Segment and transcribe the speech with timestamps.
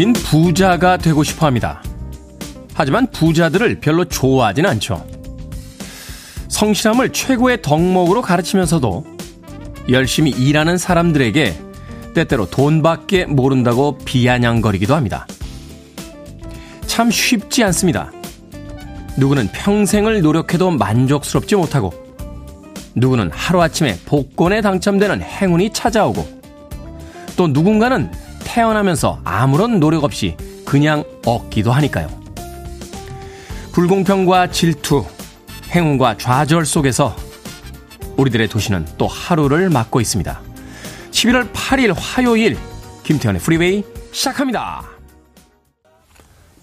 [0.00, 1.82] 우린 부자가 되고 싶어 합니다.
[2.72, 5.06] 하지만 부자들을 별로 좋아하진 않죠.
[6.48, 9.04] 성실함을 최고의 덕목으로 가르치면서도
[9.90, 11.54] 열심히 일하는 사람들에게
[12.14, 15.26] 때때로 돈밖에 모른다고 비아냥거리기도 합니다.
[16.86, 18.10] 참 쉽지 않습니다.
[19.18, 21.92] 누구는 평생을 노력해도 만족스럽지 못하고,
[22.94, 26.40] 누구는 하루아침에 복권에 당첨되는 행운이 찾아오고,
[27.36, 28.10] 또 누군가는
[28.50, 32.08] 태어나면서 아무런 노력 없이 그냥 얻기도 하니까요.
[33.72, 35.04] 불공평과 질투,
[35.70, 37.14] 행운과 좌절 속에서
[38.16, 40.40] 우리들의 도시는 또 하루를 맞고 있습니다.
[41.12, 42.58] 11월 8일 화요일
[43.04, 44.82] 김태훈의 프리웨이 시작합니다.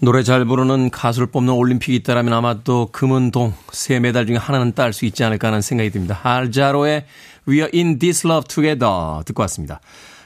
[0.00, 4.74] 노래 잘 부르는 가수를 뽑는 올림픽이 있다면 아마 또 금은 동, 세 메달 중에 하나는
[4.74, 6.20] 딸 수 있지 않을까 하는 생각이 듭니다.
[6.22, 7.06] 알 자로의
[7.48, 9.80] We are in this love together 듣고 왔습니다.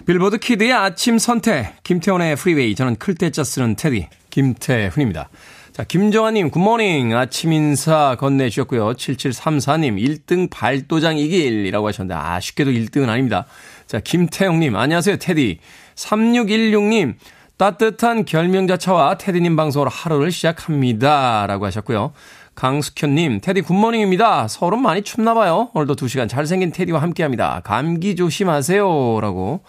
[0.04, 5.28] 빌보드 kid의 아침 선택, 김태훈의 프리웨이, 저는 클 태 자 쓰는 테디, 김태훈입니다.
[5.72, 7.16] 자, 김정아님, good morning.
[7.16, 8.94] 아침 인사 건네주셨고요.
[8.94, 13.46] 7734님, 1등 발도장 이길이라고 하셨는데, 아쉽게도 1등은 아닙니다.
[13.86, 15.60] 자, 김태형님, 안녕하세요, 테디.
[15.94, 17.14] 3616님,
[17.56, 21.46] 따뜻한 결명자차와 테디님 방송으로 하루를 시작합니다.
[21.46, 22.12] 라고 하셨고요.
[22.54, 24.48] 강숙현님, 테디 good morning입니다.
[24.48, 25.70] 서울은 많이 춥나봐요.
[25.72, 27.62] 오늘도 2시간 잘생긴 테디와 함께 합니다.
[27.64, 29.20] 감기 조심하세요.
[29.20, 29.62] 라고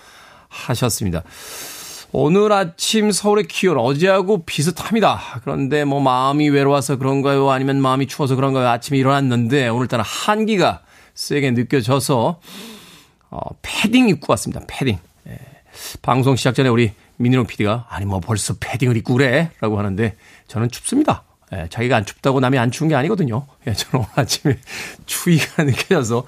[0.54, 1.23] 하셨습니다.
[2.16, 5.20] 오늘 아침 서울의 기온 어제하고 비슷합니다.
[5.42, 7.50] 그런데 뭐 마음이 외로워서 그런가요?
[7.50, 8.67] 아니면 마음이 추워서 그런가요?
[8.67, 10.82] 아침에 일어났는데 오늘따라 한기가
[11.16, 12.39] 세게 느껴져서
[13.32, 14.61] 어, 패딩 입고 왔습니다.
[14.67, 15.00] 패딩.
[15.27, 15.39] 예.
[16.04, 19.50] 방송 시작 전에 우리 민희롱 PD가 아니 뭐 벌써 패딩을 입고 그래?
[19.60, 20.16] 라고 하는데
[20.48, 21.23] 저는 춥습니다.
[21.52, 23.45] 예, 자기가 안 춥다고 남이 안 추운 게 아니거든요.
[23.67, 24.58] 예, 저는 오늘 아침에
[25.06, 26.26] 추위가 느껴져서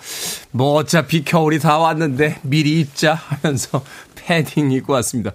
[0.52, 3.84] 뭐 어차피 겨울이 다 왔는데 미리 입자 하면서
[4.26, 5.32] 패딩 입고 왔습니다.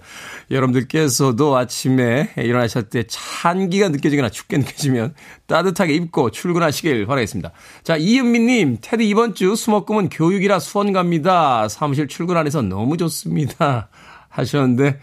[0.51, 5.13] 여러분들께서도 아침에 일어나실 때 찬기가 느껴지거나 춥게 느껴지면
[5.47, 7.51] 따뜻하게 입고 출근하시길 바라겠습니다.
[7.83, 11.69] 자, 이은미님, 테디 이번 주 수목금은 교육이라 수원 갑니다.
[11.69, 13.87] 사무실 출근 안 해서 너무 좋습니다.
[14.27, 14.99] 하셨는데,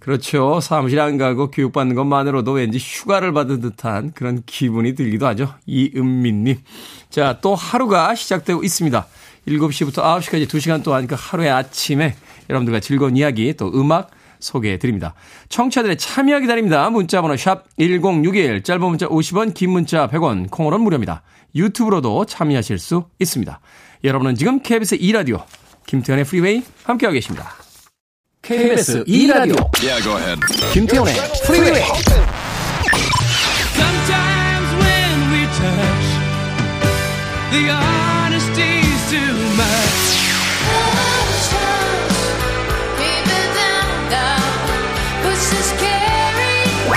[0.00, 0.60] 그렇죠.
[0.60, 5.54] 사무실 안 가고 교육받는 것만으로도 왠지 휴가를 받은 듯한 그런 기분이 들기도 하죠.
[5.64, 6.58] 이은미님.
[7.08, 9.06] 자, 또 하루가 시작되고 있습니다.
[9.48, 12.16] 7시부터 9시까지 2시간 동안 그 하루의 아침에
[12.48, 14.10] 여러분들과 즐거운 이야기 또 음악
[14.40, 15.14] 소개해 드립니다.
[15.48, 16.88] 청취자들의 참여 기다립니다.
[16.90, 21.22] 문자 번호 샵 1061, 짧은 문자 50원, 긴 문자 100원, 콩으로는 무료입니다.
[21.54, 23.60] 유튜브로도 참여하실 수 있습니다.
[24.04, 25.44] 여러분은 지금 KBS 2라디오
[25.86, 27.54] 김태현의 프리웨이 함께하고 계십니다.
[28.42, 30.04] KBS 2라디오 yeah,
[30.74, 31.14] 김태현의
[31.46, 31.82] 프리웨이
[33.74, 36.08] Sometimes when we touch
[37.52, 39.63] the honesty's too much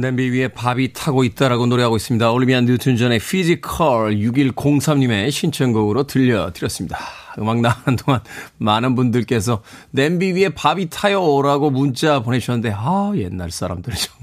[0.00, 2.30] 냄비 위에 밥이 타고 있다라고 노래하고 있습니다.
[2.30, 6.98] 올리비아 뉴튼 존의 Physical 6103님의 신청곡으로 들려드렸습니다.
[7.38, 8.20] 음악 나가는 동안
[8.58, 14.14] 많은 분들께서 냄비 위에 밥이 타요라고 문자 보내주셨는데 아 옛날 사람들이 좀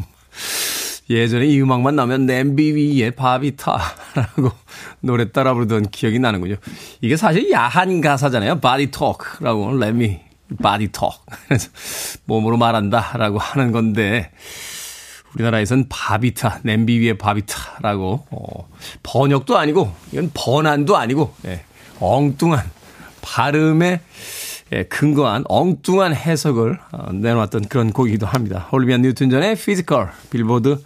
[1.10, 4.52] 예전에 이 음악만 나면 냄비 위에 밥이 타라고
[5.02, 6.56] 노래 따라 부르던 기억이 나는군요.
[7.02, 8.60] 이게 사실 야한 가사잖아요.
[8.60, 10.20] body talk라고 let me
[10.62, 11.14] body talk
[11.48, 11.70] 그래서
[12.26, 14.32] 몸으로 말한다라고 하는 건데
[15.36, 18.70] 우리나라에선 밥이 타, 냄비 위에 밥이 타라고, 어,
[19.04, 21.64] 번역도 아니고, 이건 번안도 아니고, 예,
[22.00, 22.64] 엉뚱한,
[23.22, 24.02] 발음에
[24.74, 28.68] 예, 근거한 엉뚱한 해석을 어, 내놓았던 그런 곡이기도 합니다.
[28.72, 30.80] 올리비아 뉴튼 존의 Physical, 빌보드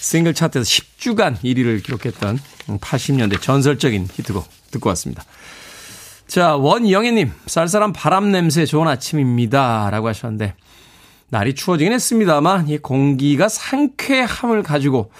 [0.00, 5.24] 싱글 차트에서 10주간 1위를 기록했던 80년대 전설적인 히트곡 듣고 왔습니다.
[6.26, 9.88] 자, 원영애님, 쌀쌀한 바람 냄새 좋은 아침입니다.
[9.90, 10.54] 라고 하셨는데,
[11.30, 15.10] 날이 추워지긴 했습니다만 이 공기가 상쾌함을 가지고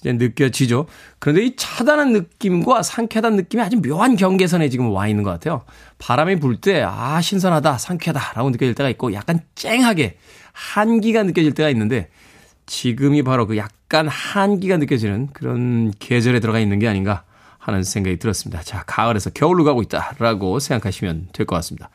[0.00, 0.86] 이제 느껴지죠.
[1.18, 5.62] 그런데 이 차다는 느낌과 상쾌하다는 느낌이 아주 묘한 경계선에 지금 와 있는 것 같아요.
[5.98, 10.16] 바람이 불 때, 아, 신선하다, 상쾌하다라고 느껴질 때가 있고, 약간 쨍하게
[10.52, 12.08] 한기가 느껴질 때가 있는데,
[12.66, 17.22] 지금이 바로 그 약간 한기가 느껴지는 그런 계절에 들어가 있는 게 아닌가
[17.58, 18.62] 하는 생각이 들었습니다.
[18.62, 21.90] 자, 가을에서 겨울로 가고 있다라고 생각하시면 될 것 같습니다.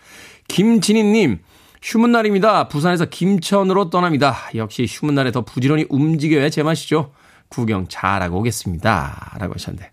[0.48, 1.40] 김진희님,
[1.88, 2.68] 휴문 날입니다.
[2.68, 4.36] 부산에서 김천으로 떠납니다.
[4.56, 7.14] 역시 휴문 날에 더 부지런히 움직여야 제맛이죠.
[7.48, 9.38] 구경 잘하고 오겠습니다.
[9.40, 9.90] 라고 하셨는데.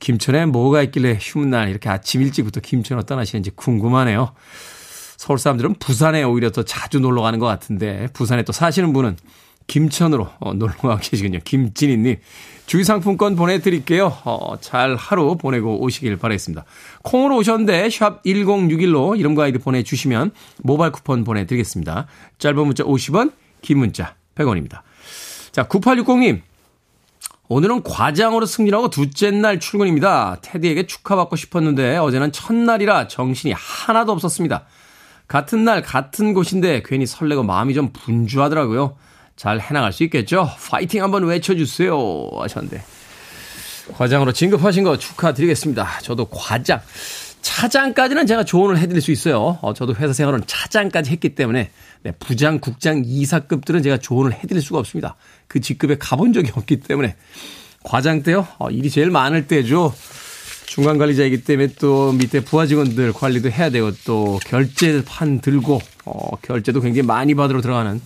[0.00, 4.32] 김천에 뭐가 있길래 휴문 날 이렇게 아침 일찍부터 김천으로 떠나시는지 궁금하네요.
[5.18, 9.16] 서울 사람들은 부산에 오히려 더 자주 놀러 가는 것 같은데 부산에 또 사시는 분은
[9.68, 11.38] 김천으로 어, 놀러 가 계시군요.
[11.44, 12.16] 김진희님.
[12.70, 14.16] 주유상품권 보내드릴게요.
[14.24, 16.64] 어, 잘 하루 보내고 오시길 바라겠습니다.
[17.02, 22.06] 콩으로 오셨는데 샵 1061로 이름과 아이디 보내주시면 모바일 쿠폰 보내드리겠습니다.
[22.38, 24.82] 짧은 문자 50원, 긴 문자 100원입니다.
[25.50, 26.42] 자, 9860님.
[27.48, 30.36] 오늘은 과장으로 승진하고 둘째 날 출근입니다.
[30.40, 34.66] 테디에게 축하받고 싶었는데 어제는 첫날이라 정신이 하나도 없었습니다.
[35.26, 38.94] 같은 날 같은 곳인데 괜히 설레고 마음이 좀 분주하더라고요.
[39.40, 40.50] 잘 해나갈 수 있겠죠?
[40.68, 42.28] 파이팅 한번 외쳐주세요.
[42.30, 42.82] 하셨는데.
[43.94, 46.00] 과장으로 진급하신 거 축하드리겠습니다.
[46.02, 46.82] 저도 과장.
[47.40, 49.58] 차장까지는 제가 조언을 해드릴 수 있어요.
[49.62, 51.70] 어, 저도 회사 생활은 차장까지 했기 때문에
[52.02, 55.16] 네, 부장, 국장, 이사급들은 제가 조언을 해드릴 수가 없습니다.
[55.48, 57.16] 그 직급에 가본 적이 없기 때문에
[57.82, 58.46] 과장 때요.
[58.58, 59.94] 어, 일이 제일 많을 때죠.
[60.66, 66.82] 중간 관리자이기 때문에 또 밑에 부하 직원들 관리도 해야 되고 또 결제판 들고 어, 결제도
[66.82, 68.02] 굉장히 많이 받으러 들어가는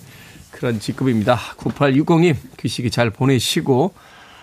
[0.55, 1.37] 그런 직급입니다.
[1.57, 3.93] 9860님 그 시기 잘 보내시고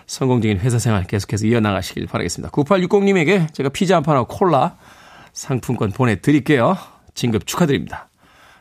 [0.07, 2.51] 성공적인 회사 생활 계속해서 이어나가시길 바라겠습니다.
[2.51, 4.75] 9860님에게 제가 피자 한 판하고 콜라
[5.31, 6.77] 상품권 보내드릴게요.
[7.13, 8.09] 진급 축하드립니다.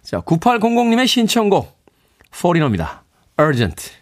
[0.02, 1.76] 자, 9800님의 신청곡
[2.40, 3.02] 포리너입니다.
[3.38, 3.99] Urgent.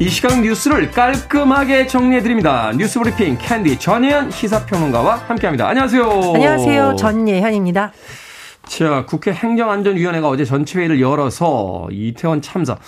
[0.00, 2.72] 이 시간 뉴스를 깔끔하게 정리해드립니다.
[2.72, 5.68] 뉴스 브리핑 캔디 전예현 시사평론가와 함께합니다.
[5.68, 6.02] 안녕하세요.
[6.36, 6.96] 안녕하세요.
[6.96, 7.92] 전예현입니다.
[8.66, 12.78] 자, 국회 행정안전위원회가 어제 전체회의를 열어서 이태원 참사,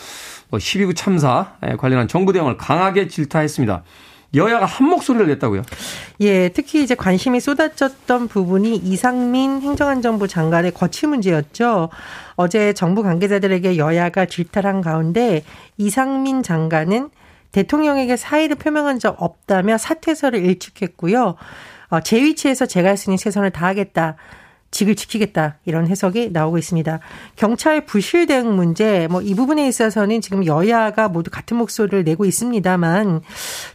[0.53, 3.83] 10.29 뭐 참사에 관련한 정부 대응을 강하게 질타했습니다.
[4.35, 5.63] 여야가 한 목소리를 냈다고요?
[6.21, 11.91] 예, 특히 이제 관심이 쏟아졌던 부분이 이상민 행정안전부 장관의 거취 문제였죠.
[12.37, 15.45] 어제 정부 관계자들에게 여야가 질타한 가운데
[15.77, 17.11] 이상민 장관은
[17.53, 21.37] 대통령에게 사의를 표명한 적 없다며 사퇴서를 일축했고요.
[21.91, 24.17] 어, 제 위치에서 제가 할 수 있는 최선을 다하겠다.
[24.73, 27.01] 직을 지키겠다 이런 해석이 나오고 있습니다.
[27.37, 33.23] 경찰 부실 대응 문제 뭐 이 부분에 있어서는 지금 여야가 모두 같은 목소리를 내고 있습니다만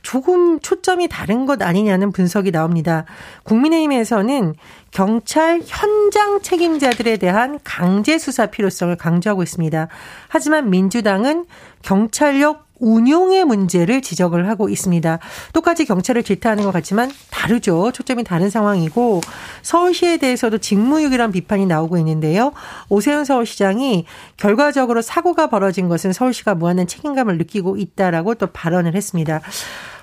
[0.02, 3.06] 조금 초점이 다른 것 아니냐는 분석이 나옵니다.
[3.44, 4.54] 국민의힘에서는
[4.92, 9.88] 경찰 현장 책임자들에 대한 강제 수사 필요성을 강조하고 있습니다.
[10.28, 11.46] 하지만 민주당은
[11.82, 15.20] 경찰력 운용의 문제를 지적을 하고 있습니다.
[15.54, 17.92] 똑같이 경찰을 질타하는 것 같지만 다르죠.
[17.92, 19.22] 초점이 다른 상황이고
[19.62, 22.54] 서울시에 대해서도 직무유기란 비판이 나오고 있는데요.
[22.90, 24.06] 오세훈 서울시장이
[24.38, 29.42] 결과적으로 사고가 벌어진 것은 서울시가 무한한 책임감을 느끼고 있다라고 또 발언을 했습니다.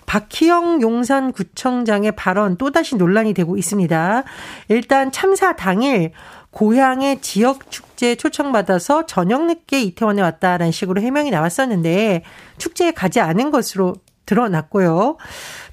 [0.07, 4.25] 박희영 용산구청장의 발언 또다시 논란이 되고 있습니다.
[4.69, 6.13] 일단 참사 당일
[6.51, 12.23] 고향의 지역 축 제 초청받아서 저녁 늦게 이태원에 왔다라는 식으로 해명이 나왔었는데
[12.59, 13.95] 축제에 가지 않은 것으로
[14.27, 15.17] 드러났고요.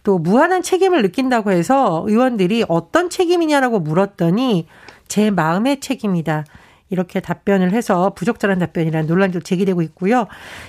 [0.04, 4.66] 또 무한한 책임을 느낀다고 해서 의원들이 어떤 책임이냐라고 물었더니
[5.10, 6.46] 제 마음의 책임이다.
[6.90, 10.28] 이렇게 답변을 해서 부적절한 답변이라는 논란도 제기되고 있고요.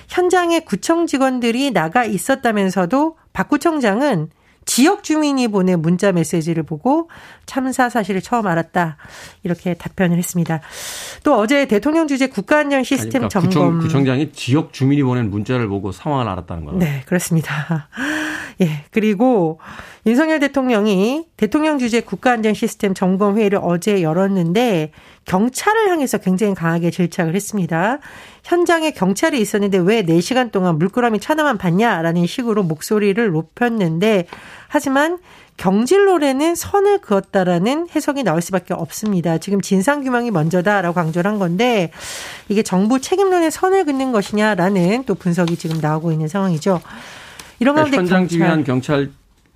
[0.09, 4.31] 현장에 구청 직원들이 나가 있었다면서도 박 구청장은
[4.65, 7.09] 지역 주민이 보낸 문자 메시지를 보고
[7.45, 8.97] 참사 사실을 처음 알았다.
[9.43, 10.61] 이렇게 답변을 했습니다.
[11.23, 13.79] 또 어제 대통령 주재 국가안전 시스템 그러니까 점검.
[13.79, 16.79] 구청, 장이 지역 주민이 보낸 문자를 보고 상황을 알았다는 거예요.
[16.79, 17.87] 네, 그렇습니다.
[18.61, 18.85] 예.
[18.91, 19.59] 그리고
[20.05, 24.91] 윤석열 대통령이 대통령 주재 국가안전 시스템 점검 회의를 어제 열었는데
[25.25, 27.99] 경찰을 향해서 굉장히 강하게 질책을 했습니다.
[28.43, 34.25] 현장에 경찰이 있었는데 왜 4시간 동안 물끄러미 차나만 봤냐라는 식으로 목소리를 높였는데
[34.67, 35.19] 하지만
[35.57, 39.37] 경질노래는 선을 그었다라는 해석이 나올 수밖에 없습니다.
[39.37, 41.91] 지금 진상규명이 먼저다라고 강조를 한 건데
[42.49, 46.81] 이게 정부 책임론에 선을 긋는 것이냐라는 또 분석이 지금 나오고 있는 상황이죠.
[47.59, 49.09] 이런 가운데 현장 지휘한 경찰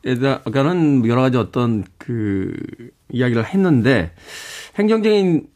[0.05, 2.53] 에다가는 여러 가지 어떤 그
[3.11, 4.11] 이야기를 했는데
[4.77, 5.47] 행정적인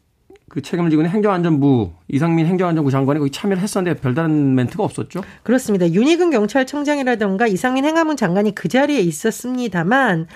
[0.52, 5.22] 그 책임을 지고 있는 행정안전부 이상민 행정안전부 장관이 거기 참여를 했었는데 별다른 멘트가 없었죠?
[5.44, 5.90] 그렇습니다.
[5.90, 10.26] 윤희근 경찰청장이라던가 이상민 행안부 장관이 그 자리에 있었습니다만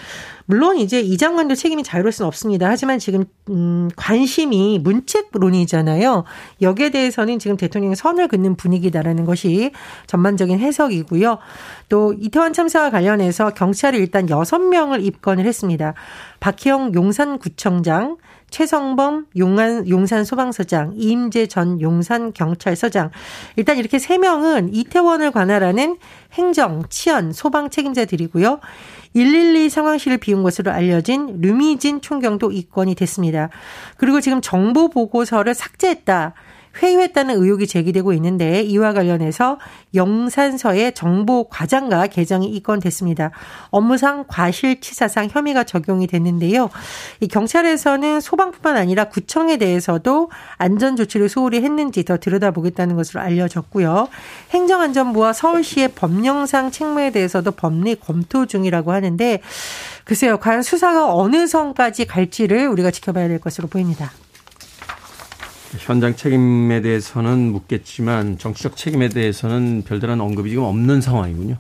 [0.47, 2.67] 물론 이제 이 장관도 책임이 자유로울 수는 없습니다.
[2.71, 6.25] 하지만 지금 음 관심이 문책론이잖아요.
[6.63, 9.73] 여기에 대해서는 지금 대통령이 선을 긋는 분위기다라는 것이
[10.07, 11.37] 전반적인 해석이고요.
[11.91, 15.93] 또 이태원 참사와 관련해서 경찰이 일단 6명을 입건을 했습니다.
[16.41, 18.17] 박희영 용산구청장,
[18.57, 23.11] 최성범 용안, 용산 소방서장, 이임재 전전 용산 경찰서장.
[23.57, 25.99] 일단 이렇게 세 명은 이태원을 관할하는
[26.33, 28.61] 행정, 치안, 소방 책임자들이고요.
[29.13, 33.51] 112 상황실을 비운 것으로 알려진 류미진 총경도 입건이 됐습니다.
[33.99, 36.33] 그리고 지금 정보 보고서를 삭제했다.
[36.83, 39.59] 회유했다는 의혹이 제기되고 있는데 이와 관련해서
[39.95, 43.31] 영산서의 정보 과장과 개정이 입건됐습니다.
[43.71, 46.71] 업무상 과실치사상 혐의가 적용이 됐는데요.
[47.21, 54.09] 이 경찰에서는 소방뿐만 아니라 구청에 대해서도 안전 조치를 소홀히 했는지 더 들여다보겠다는 것으로 알려졌고요.
[54.51, 59.41] 행정안전부와 서울시의 법령상 책무에 대해서도 법리 검토 중이라고 하는데
[60.05, 64.13] 글쎄요, 과연 수사가 어느 선까지 갈지를 우리가 지켜봐야 될 것으로 보입니다.
[65.79, 71.57] 현장 책임에 대해서는 묻겠지만 정치적 책임에 대해서는 별다른 언급이 지금 없는 상황이군요.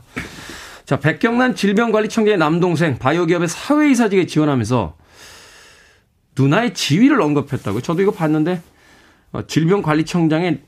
[0.84, 4.96] 자, 백경란 질병관리청장의 남동생 바이오기업의 사회이사직에 지원하면서
[6.38, 7.82] 누나의 지위를 언급했다고요.
[7.82, 8.60] 저도 이거 봤는데
[9.32, 10.60] 어, 질병관리청장의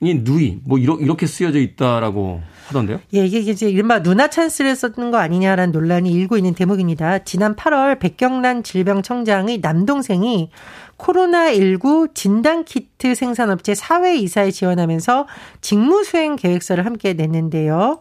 [0.00, 3.00] 이 누이 뭐 이렇게 쓰여져 있다라고 하던데요?
[3.14, 7.20] 예, 이게 이제 이른바 누나 찬스를 썼는 거 아니냐라는 논란이 일고 있는 대목입니다.
[7.24, 10.50] 지난 8월 백경란 질병청장의 남동생이
[10.98, 15.26] 코로나19 진단키트 생산업체 사회이사에 지원하면서
[15.60, 17.98] 직무수행 계획서를 함께 냈는데요.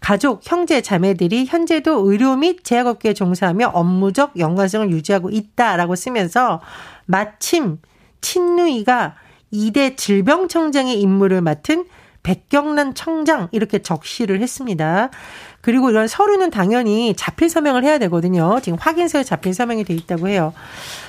[0.00, 6.60] 가족, 형제, 자매들이 현재도 의료 및 제약업계에 종사하며 업무적 연관성을 유지하고 있다라고 쓰면서
[7.06, 7.78] 마침
[8.20, 9.16] 친누이가
[9.52, 11.84] 2대 질병청장의 임무를 맡은
[12.22, 15.10] 백경란 청장 이렇게 적시를 했습니다.
[15.60, 18.58] 그리고 이런 서류는 당연히 자필 서명을 해야 되거든요.
[18.62, 20.52] 지금 확인서에 자필 서명이 돼 있다고 해요.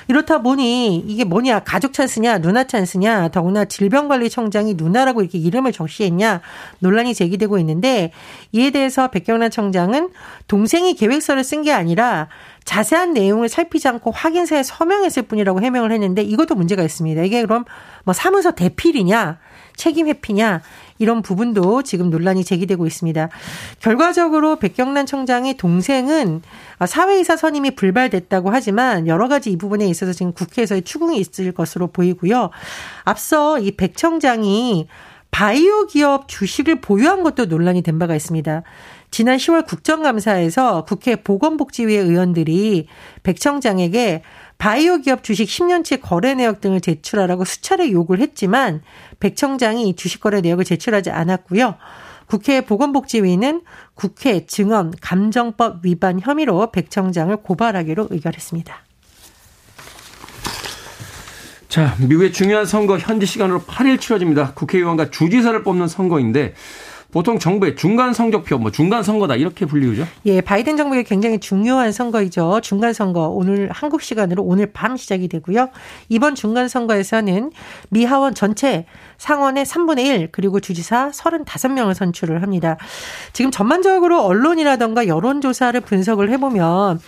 [0.08, 6.40] 이렇다 보니 이게 뭐냐 가족 찬스냐 누나 찬스냐 더구나 질병관리청장이 누나라고 이렇게 이름을 적시했냐
[6.78, 8.12] 논란이 제기되고 있는데
[8.52, 10.10] 이에 대해서 백경란 청장은
[10.46, 12.28] 동생이 계획서를 쓴 게 아니라
[12.68, 17.22] 자세한 내용을 살피지 않고 확인서에 서명했을 뿐이라고 해명을 했는데 이것도 문제가 있습니다.
[17.22, 17.64] 이게 그럼
[18.04, 19.38] 뭐 사무소 대필이냐
[19.74, 20.60] 책임 회피냐
[20.98, 23.30] 이런 부분도 지금 논란이 제기되고 있습니다.
[23.80, 26.42] 결과적으로 백경란 청장의 동생은
[26.86, 32.50] 사회이사 선임이 불발됐다고 하지만 여러 가지 이 부분에 있어서 지금 국회에서의 추궁이 있을 것으로 보이고요.
[33.04, 34.88] 앞서 이 백 청장이
[35.30, 38.62] 바이오 기업 주식을 보유한 것도 논란이 된 바가 있습니다.
[39.10, 42.86] 지난 10월 국정감사에서 국회 보건복지위 의원들이
[43.22, 44.22] 백 청장에게
[44.58, 48.82] 바이오 기업 주식 10년치 거래 내역 등을 제출하라고 수차례 요구를 했지만
[49.20, 51.76] 백 청장이 주식 거래 내역을 제출하지 않았고요.
[52.26, 53.62] 국회 보건복지위는
[53.94, 58.76] 국회 증언 감정법 위반 혐의로 백 청장을 고발하기로 의결했습니다.
[61.68, 64.52] 자, 미국의 중요한 선거 현지 시간으로 8일 치러집니다.
[64.54, 66.54] 국회의원과 주지사를 뽑는 선거인데
[67.10, 70.06] 보통 정부의 중간 성적표, 뭐 중간 선거다 이렇게 불리우죠?
[70.26, 72.60] 예, 바이든 정부의 굉장히 중요한 선거이죠.
[72.62, 75.70] 중간 선거 오늘 한국 시간으로 오늘 밤 시작이 되고요.
[76.10, 77.50] 이번 중간 선거에서는
[77.88, 78.84] 미 하원 전체
[79.16, 82.76] 상원의 3분의 1 그리고 주지사 35명을 선출을 합니다.
[83.32, 87.00] 지금 전반적으로 언론이라던가 여론조사를 분석을 해보면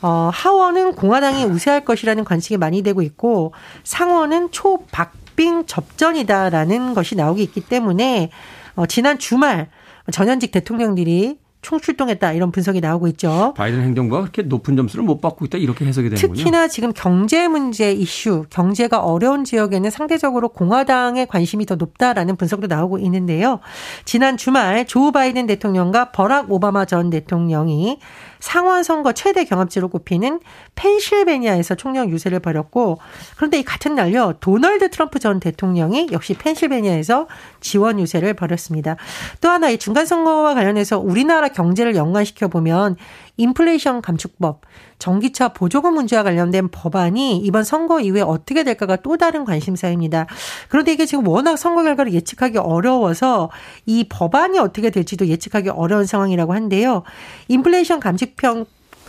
[0.00, 3.52] 어, 하원은 공화당이 우세할 것이라는 관측이 많이 되고 있고
[3.84, 8.30] 상원은 초박빙 접전이다라는 것이 나오고 있기 때문에
[8.74, 9.68] 어, 지난 주말
[10.10, 13.54] 전현직 대통령들이 총출동했다 이런 분석이 나오고 있죠.
[13.56, 16.34] 바이든 행정부가 그렇게 높은 점수를 못 받고 있다 이렇게 해석이 되는군요.
[16.34, 22.98] 특히나 지금 경제 문제 이슈, 경제가 어려운 지역에는 상대적으로 공화당의 관심이 더 높다라는 분석도 나오고
[22.98, 23.60] 있는데요.
[24.04, 27.98] 지난 주말 조 바이든 대통령과 버락 오바마 전 대통령이
[28.42, 30.40] 상원 선거 최대 경합지로 꼽히는
[30.74, 32.98] 펜실베니아에서 총력 유세를 벌였고
[33.36, 37.28] 그런데 이 같은 날요 도널드 트럼프 전 대통령이 역시 펜실베니아에서
[37.60, 38.96] 지원 유세를 벌였습니다.
[39.40, 42.96] 또 하나 이 중간 선거와 관련해서 우리나라 경제를 연관시켜 보면
[43.36, 44.60] 인플레이션 감축법,
[44.98, 50.26] 전기차 보조금 문제와 관련된 법안이 이번 선거 이후에 어떻게 될까가 또 다른 관심사입니다.
[50.68, 53.50] 그런데 이게 지금 워낙 선거 결과를 예측하기 어려워서
[53.86, 57.02] 이 법안이 어떻게 될지도 예측하기 어려운 상황이라고 한데요.
[57.48, 58.66] 인플레이션 감축평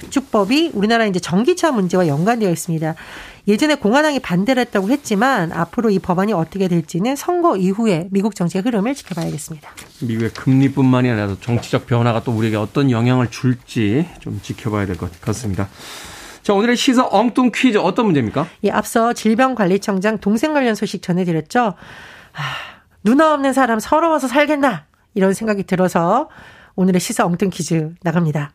[0.10, 2.96] 축법이 우리나라 이제 전기차 문제와 연관되어 있습니다.
[3.48, 8.96] 예전에 공화당이 반대를 했다고 했지만 앞으로 이 법안이 어떻게 될지는 선거 이후에 미국 정치의 흐름을
[8.96, 9.70] 지켜봐야겠습니다.
[10.02, 15.68] 미국의 금리뿐만이 아니라 정치적 변화가 또 우리에게 어떤 영향을 줄지 좀 지켜봐야 될 것 같습니다.
[16.42, 18.48] 자, 오늘의 시사 엉뚱 퀴즈 어떤 문제입니까?
[18.64, 21.60] 예, 앞서 질병관리청장 동생 관련 소식 전해드렸죠.
[22.34, 22.42] 아,
[23.04, 24.86] 누나 없는 사람 서러워서 살겠나?
[25.16, 26.30] 이런 생각이 들어서
[26.76, 28.52] 오늘의 시사 엉뚱 퀴즈 나갑니다.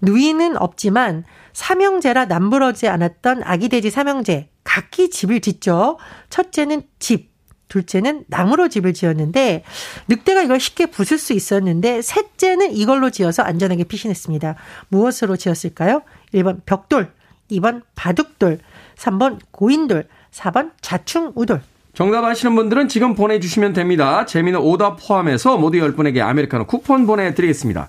[0.00, 1.24] 누이는 없지만
[1.58, 5.98] 삼형제라 남부러지 않았던 아기 돼지 삼형제 각기 집을 짓죠.
[6.30, 7.32] 첫째는 집,
[7.66, 9.64] 둘째는 나무로 집을 지었는데
[10.06, 14.54] 늑대가 이걸 쉽게 부술 수 있었는데 셋째는 이걸로 지어서 안전하게 피신했습니다.
[14.86, 16.02] 무엇으로 지었을까요?
[16.32, 17.10] 1번 벽돌,
[17.50, 18.60] 2번 바둑돌,
[18.96, 21.60] 3번 고인돌, 4번 자충우돌.
[21.92, 24.24] 정답 아시는 분들은 지금 보내주시면 됩니다.
[24.26, 27.88] 재미는 오답 포함해서 모두 10분에게 아메리카노 쿠폰 보내드리겠습니다.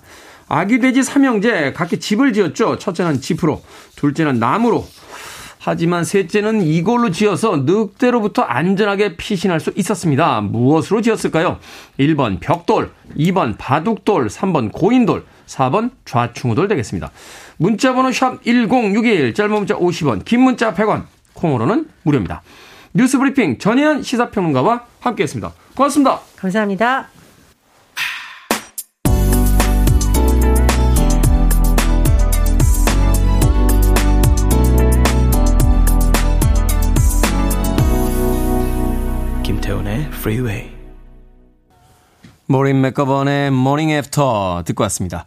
[0.50, 2.76] 아기 돼지 삼형제 각기 집을 지었죠.
[2.76, 3.62] 첫째는 집으로,
[3.94, 4.84] 둘째는 나무로.
[5.60, 10.40] 하지만 셋째는 이걸로 지어서 늑대로부터 안전하게 피신할 수 있었습니다.
[10.40, 11.58] 무엇으로 지었을까요?
[12.00, 17.12] 1번 벽돌, 2번 바둑돌, 3번 고인돌, 4번 좌충우돌 되겠습니다.
[17.58, 21.04] 문자번호 샵 1061, 짧은 문자 50원, 긴 문자 100원,
[21.34, 22.42] 콩으로는 무료입니다.
[22.92, 25.52] 뉴스 브리핑 전예현 시사평론가와 함께했습니다.
[25.76, 26.20] 고맙습니다.
[26.36, 27.19] 감사합니다.
[39.70, 40.70] 김태훈의 Freeway.
[42.46, 45.26] 모린 맥거번의 Morning After 듣고 왔습니다.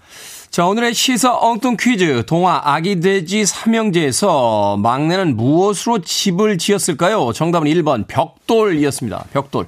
[0.50, 2.26] 자, 오늘의 시사 엉뚱 퀴즈.
[2.26, 7.32] 동화 아기 돼지 삼형제에서 막내는 무엇으로 집을 지었을까요?
[7.32, 9.26] 정답은 1번 벽돌이었습니다.
[9.32, 9.68] 벽돌.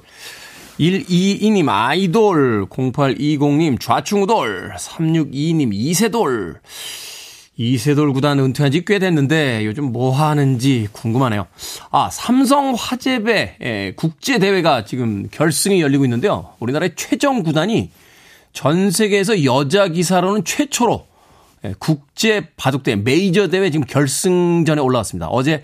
[0.78, 6.60] 122님 아이돌, 0820님 좌충우돌, 362님 이세돌.
[7.58, 11.46] 이세돌 구단 은퇴한 지 꽤 됐는데 요즘 뭐 하는지 궁금하네요.
[11.90, 16.50] 아, 삼성 화재배 예, 국제 대회가 지금 결승이 열리고 있는데요.
[16.60, 17.90] 우리나라의 최정 구단이
[18.52, 21.06] 전 세계에서 여자 기사로는 최초로
[21.64, 25.28] 예, 국제 바둑대회 메이저 대회 지금 결승전에 올라왔습니다.
[25.28, 25.62] 어제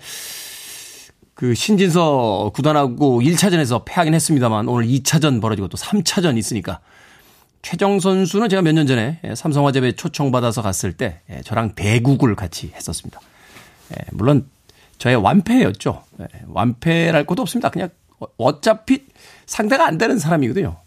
[1.35, 6.79] 그 신진서 구단하고 1차전에서 패하긴 했습니다만 오늘 2차전 벌어지고 또 3차전 있으니까
[7.63, 12.71] 최정 선수는 제가 몇 년 전에 예, 삼성화재배 초청받아서 갔을 때 예, 저랑 대국을 같이
[12.75, 13.19] 했었습니다.
[14.11, 14.47] 물론
[14.97, 16.03] 저의 완패였죠.
[16.47, 17.69] 완패랄 것도 없습니다.
[17.69, 19.05] 그냥 어, 어차피
[19.45, 20.77] 상대가 안 되는 사람이거든요.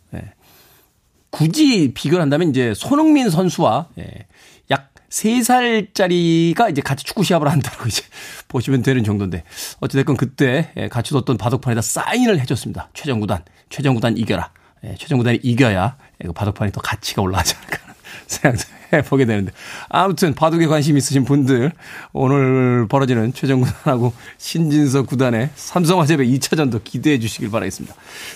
[1.31, 4.27] 굳이 비교를 한다면 이제 손흥민 선수와 예,
[4.71, 8.03] 약 3살짜리가 이제 같이 축구 시합을 한다고 이제
[8.49, 9.45] 보시면 되는 정도인데
[9.81, 12.91] 어찌됐건 그때 예, 같이 뒀던 바둑판에다 사인을 해줬습니다.
[12.95, 14.51] 최정구단, 최정구단 이겨라.
[14.85, 17.79] 예, 최정구단이 이겨야 그 바둑판이 더 가치가 올라가지 않을까
[18.27, 18.59] 생각을
[18.93, 19.53] 해보게 되는데
[19.89, 21.73] 아무튼 바둑에 관심 있으신 분들
[22.13, 27.95] 오늘 벌어지는 최정 구단하고 신진석 구단의 삼성화재배 2차전도 기대해 주시길 바라겠습니다.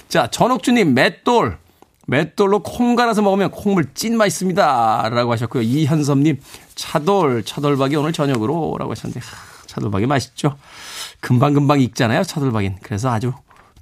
[0.09, 1.59] 자 전옥주님 맷돌
[2.11, 5.11] 맷돌로 콩 갈아서 먹으면 콩물 찐 맛있습니다.
[5.11, 5.63] 라고 하셨고요.
[5.63, 6.41] 이현섭님,
[6.75, 10.57] 차돌, 차돌박이 오늘 저녁으로 라고 하셨는데, 하, 차돌박이 맛있죠?
[11.21, 12.79] 금방금방 익잖아요, 차돌박이는.
[12.83, 13.33] 그래서 아주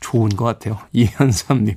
[0.00, 0.78] 좋은 것 같아요.
[0.92, 1.76] 이현섭님.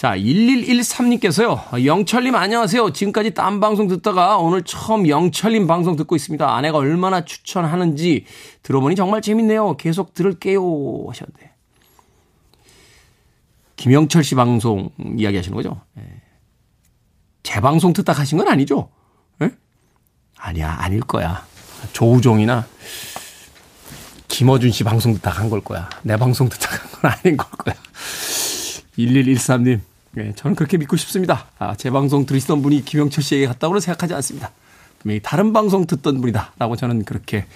[0.00, 1.84] 자, 1113님께서요.
[1.84, 2.94] 영철님 안녕하세요.
[2.94, 6.56] 지금까지 딴 방송 듣다가 오늘 처음 영철님 방송 듣고 있습니다.
[6.56, 8.24] 아내가 얼마나 추천하는지
[8.62, 9.76] 들어보니 정말 재밌네요.
[9.76, 10.62] 계속 들을게요.
[11.06, 11.50] 하셨는데.
[13.76, 15.82] 김영철 씨 방송 이야기 하시는 거죠?
[15.98, 16.02] 예.
[17.42, 18.88] 제 방송 듣다 가신 건 아니죠?
[19.42, 19.50] 예?
[20.38, 21.46] 아니야, 아닐 거야.
[21.92, 22.66] 조우종이나
[24.28, 25.90] 김어준 씨 방송 듣다 간 걸 거야.
[26.04, 27.74] 내 방송 듣다 간 건 아닌 걸 거야.
[28.98, 29.80] 1113님,
[30.16, 31.46] 예, 저는 그렇게 믿고 싶습니다.
[31.58, 34.50] 아, 제 방송 들으시던 분이 김영철 씨에게 갔다고는 생각하지 않습니다.
[34.98, 36.54] 분명히 다른 방송 듣던 분이다.
[36.58, 37.46] 라고 저는 그렇게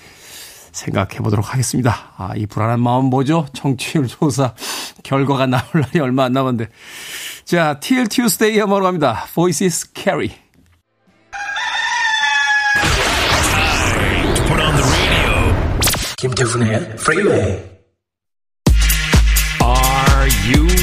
[0.72, 2.12] 생각해 보도록 하겠습니다.
[2.16, 3.46] 아, 이 불안한 마음 뭐죠?
[3.54, 4.54] 청취율 조사
[5.02, 6.68] 결과가 나올 날이 얼마 안 남았는데.
[7.44, 9.26] 자, Till Tuesday 한번 갑니다.
[9.34, 10.30] Voices Carry.
[16.16, 17.62] 김태훈의 Freeway.
[19.60, 20.73] Are you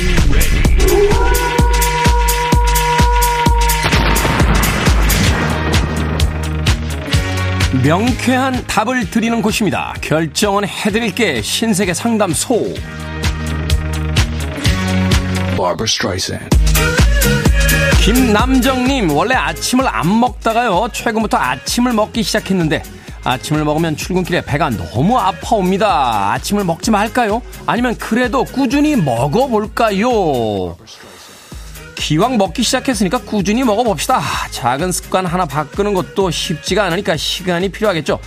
[7.83, 9.95] 명쾌한 답을 드리는 곳입니다.
[10.01, 12.75] 결정은 해드릴게 신세계 상담소.
[18.03, 22.83] 김남정님, 원래 아침을 안 먹다가요, 최근부터 아침을 먹기 시작했는데,
[23.23, 26.33] 아침을 먹으면 출근길에 배가 너무 아파옵니다.
[26.33, 27.41] 아침을 먹지 말까요?
[27.65, 30.77] 아니면 그래도 꾸준히 먹어볼까요?
[32.01, 34.19] 기왕 먹기 시작했으니까 꾸준히 먹어봅시다.
[34.49, 38.19] 작은 습관 하나 바꾸는 것도 쉽지가 않으니까 시간이 필요하겠죠.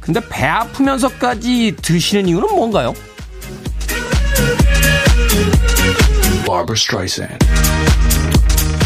[0.00, 2.92] 근데 배 아프면서까지 드시는 이유는 뭔가요?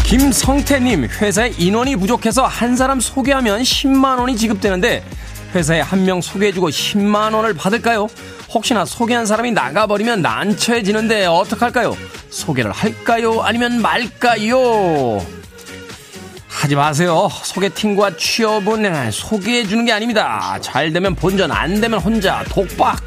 [0.05, 5.03] 김성태님, 회사에 인원이 부족해서 한 사람 소개하면 10만원이 지급되는데
[5.55, 8.07] 회사에 한 명 소개해주고 10만원을 받을까요?
[8.53, 11.97] 혹시나 소개한 사람이 나가버리면 난처해지는데 어떡할까요?
[12.35, 13.41] 소개를 할까요?
[13.41, 15.25] 아니면 말까요?
[16.49, 17.29] 하지 마세요.
[17.31, 20.57] 소개팅과 취업은 소개해주는 게 아닙니다.
[20.61, 23.01] 잘 되면 본전, 안 되면 혼자 독박.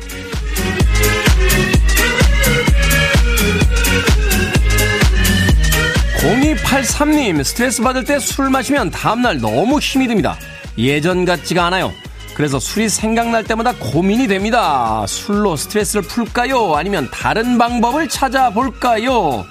[6.18, 10.36] 0283님, 스트레스 받을 때 술 마시면 다음날 너무 힘이 듭니다.
[10.76, 11.92] 예전 같지가 않아요.
[12.38, 15.04] 그래서 술이 생각날 때마다 고민이 됩니다.
[15.08, 16.76] 술로 스트레스를 풀까요?
[16.76, 19.44] 아니면 다른 방법을 찾아볼까요?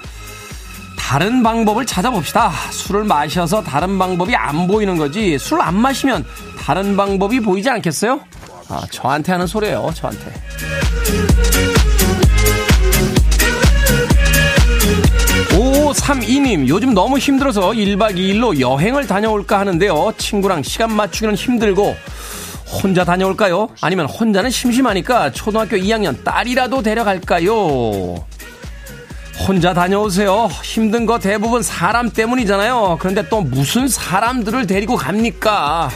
[0.98, 2.50] 다른 방법을 찾아봅시다.
[2.72, 5.38] 술을 마셔서 다른 방법이 안 보이는 거지.
[5.38, 6.24] 술 안 마시면
[6.58, 8.22] 다른 방법이 보이지 않겠어요?
[8.70, 10.34] 아, 저한테 하는 소리예요, 저한테.
[15.52, 20.14] 5532님, 요즘 너무 힘들어서 1박 2일로 여행을 다녀올까 하는데요.
[20.18, 21.96] 친구랑 시간 맞추기는 힘들고,
[22.84, 23.70] 혼자 다녀올까요?
[23.82, 28.26] 아니면 혼자는 심심하니까 초등학교 2학년 딸이라도 데려갈까요?
[29.48, 30.48] 혼자 다녀오세요.
[30.64, 32.98] 힘든 거 대부분 사람 때문이잖아요.
[33.00, 35.90] 그런데 또 무슨 사람들을 데리고 갑니까?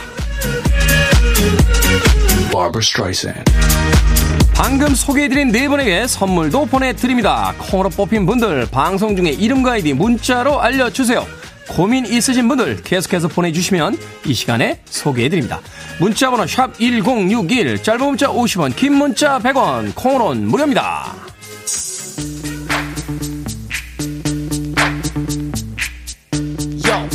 [4.54, 7.54] 방금 소개해드린 네 분에게 선물도 보내드립니다.
[7.58, 11.26] 콩으로 뽑힌 분들 방송 중에 이름과 아이디 문자로 알려주세요.
[11.74, 15.60] 고민 있으신 분들 계속해서 보내주시면 이 시간에 소개해드립니다.
[15.98, 21.14] 문자번호 샵1061 짧은 문자 50원 긴 문자 100원 콩으로는 무료입니다.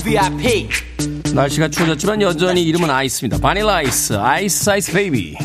[0.07, 0.69] VIP.
[1.35, 3.41] 날씨가 추워졌지만 여전히 이름은 아이스입니다.
[3.41, 5.35] 바닐라 아이스, Ice Ice Baby.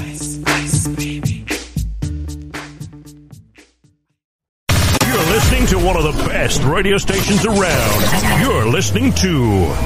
[6.43, 8.03] Best radio stations around.
[8.43, 9.31] You're listening to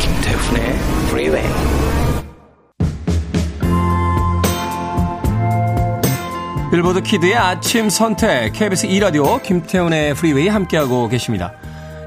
[0.01, 0.75] 김태훈의
[1.09, 1.47] Freeway.
[6.71, 11.53] 빌보드 kid의 아침 선택 KBS 2 라디오 김태훈의 프리웨이 함께하고 계십니다.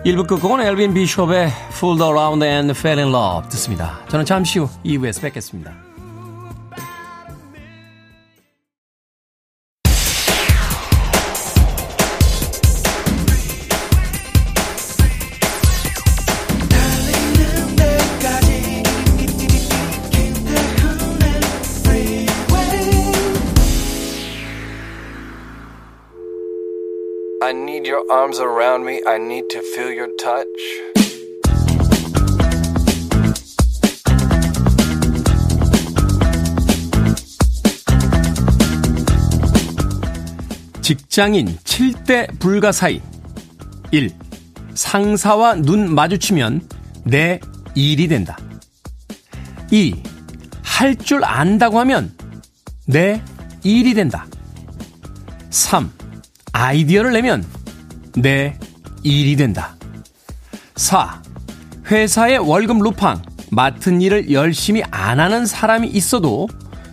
[0.03, 3.99] 1부 끝곡은 엘빈 비숍의 Fooled Around and Fell in Love 듣습니다.
[4.09, 5.88] 저는 잠시 후 2부에서 뵙겠습니다.
[27.99, 29.01] Your arms around me.
[29.05, 30.47] I need to feel your touch.
[40.81, 43.01] 직장인 7대 불가사의
[43.91, 44.11] 1.
[44.73, 46.67] 상사와 눈 마주치면
[47.03, 47.39] 내
[47.75, 48.37] 일이 된다.
[49.71, 50.01] 2.
[50.63, 52.13] 할 줄 안다고 하면
[52.85, 53.21] 내
[53.63, 54.25] 일이 된다.
[55.49, 55.91] 3.
[56.53, 57.45] 아이디어를 내면
[58.15, 58.57] 내
[59.03, 59.75] 일이 된다.
[60.75, 61.21] 4.
[61.91, 66.47] 회사의 월급 루팡, 맡은 일을 열심히 안 하는 사람이 있어도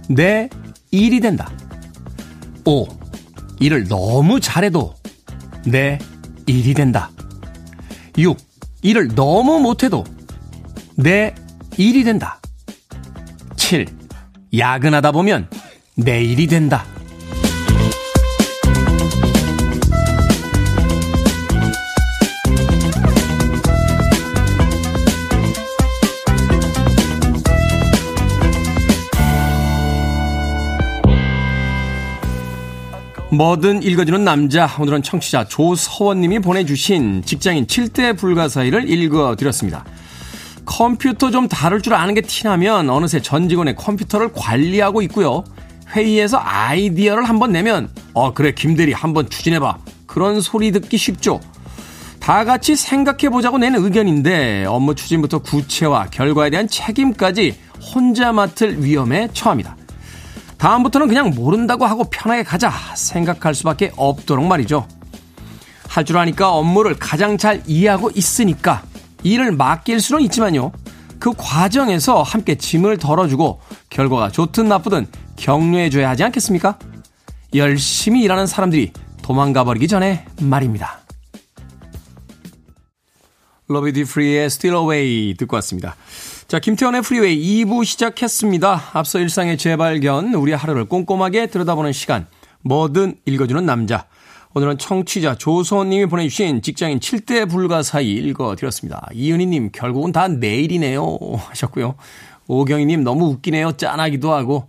[0.08, 0.48] 내
[0.90, 1.50] 일이 된다.
[2.64, 2.86] 5.
[3.60, 4.94] 일을 너무 잘해도
[5.66, 5.98] 내
[6.46, 7.10] 일이 된다.
[8.18, 8.36] 6.
[8.82, 10.04] 일을 너무 못해도
[10.96, 11.34] 내
[11.76, 12.40] 일이 된다.
[13.56, 13.86] 7.
[14.56, 15.48] 야근하다 보면
[15.96, 16.84] 내 일이 된다.
[33.36, 34.66] 뭐든 읽어주는 남자.
[34.80, 39.84] 오늘은 청취자 조서원님이 보내주신 직장인 7대 불가사의를 읽어드렸습니다.
[40.64, 45.44] 컴퓨터 좀 다룰 줄 아는 게 티나면 어느새 전 직원의 컴퓨터를 관리하고 있고요.
[45.94, 49.78] 회의에서 아이디어를 한번 내면 어 그래 김대리 한번 추진해봐.
[50.06, 51.40] 그런 소리 듣기 쉽죠.
[52.18, 57.54] 다 같이 생각해보자고 낸 의견인데 업무 추진부터 구체화, 결과에 대한 책임까지
[57.94, 59.76] 혼자 맡을 위험에 처합니다.
[60.58, 64.86] 다음부터는 그냥 모른다고 하고 편하게 가자 생각할 수밖에 없도록 말이죠.
[65.88, 68.82] 할 줄 아니까 업무를 가장 잘 이해하고 있으니까
[69.22, 70.72] 일을 맡길 수는 있지만요.
[71.18, 76.78] 그 과정에서 함께 짐을 덜어주고 결과가 좋든 나쁘든 격려해줘야 하지 않겠습니까?
[77.54, 78.92] 열심히 일하는 사람들이
[79.22, 81.00] 도망가 버리기 전에 말입니다.
[83.68, 85.96] 로비 듀프리의 Steal Away 듣고 왔습니다.
[86.48, 88.90] 자, 김태훈의 프리웨이 2부 시작했습니다.
[88.92, 92.28] 앞서 일상의 재발견, 우리 하루를 꼼꼼하게 들여다보는 시간,
[92.60, 94.06] 뭐든 읽어주는 남자.
[94.54, 99.08] 오늘은 청취자 조소원님이 보내주신 직장인 7대 불가 사이 읽어드렸습니다.
[99.12, 101.18] 이은희님, 결국은 다 내일이네요.
[101.48, 101.96] 하셨고요.
[102.46, 103.72] 오경희님, 너무 웃기네요.
[103.72, 104.68] 짠하기도 하고.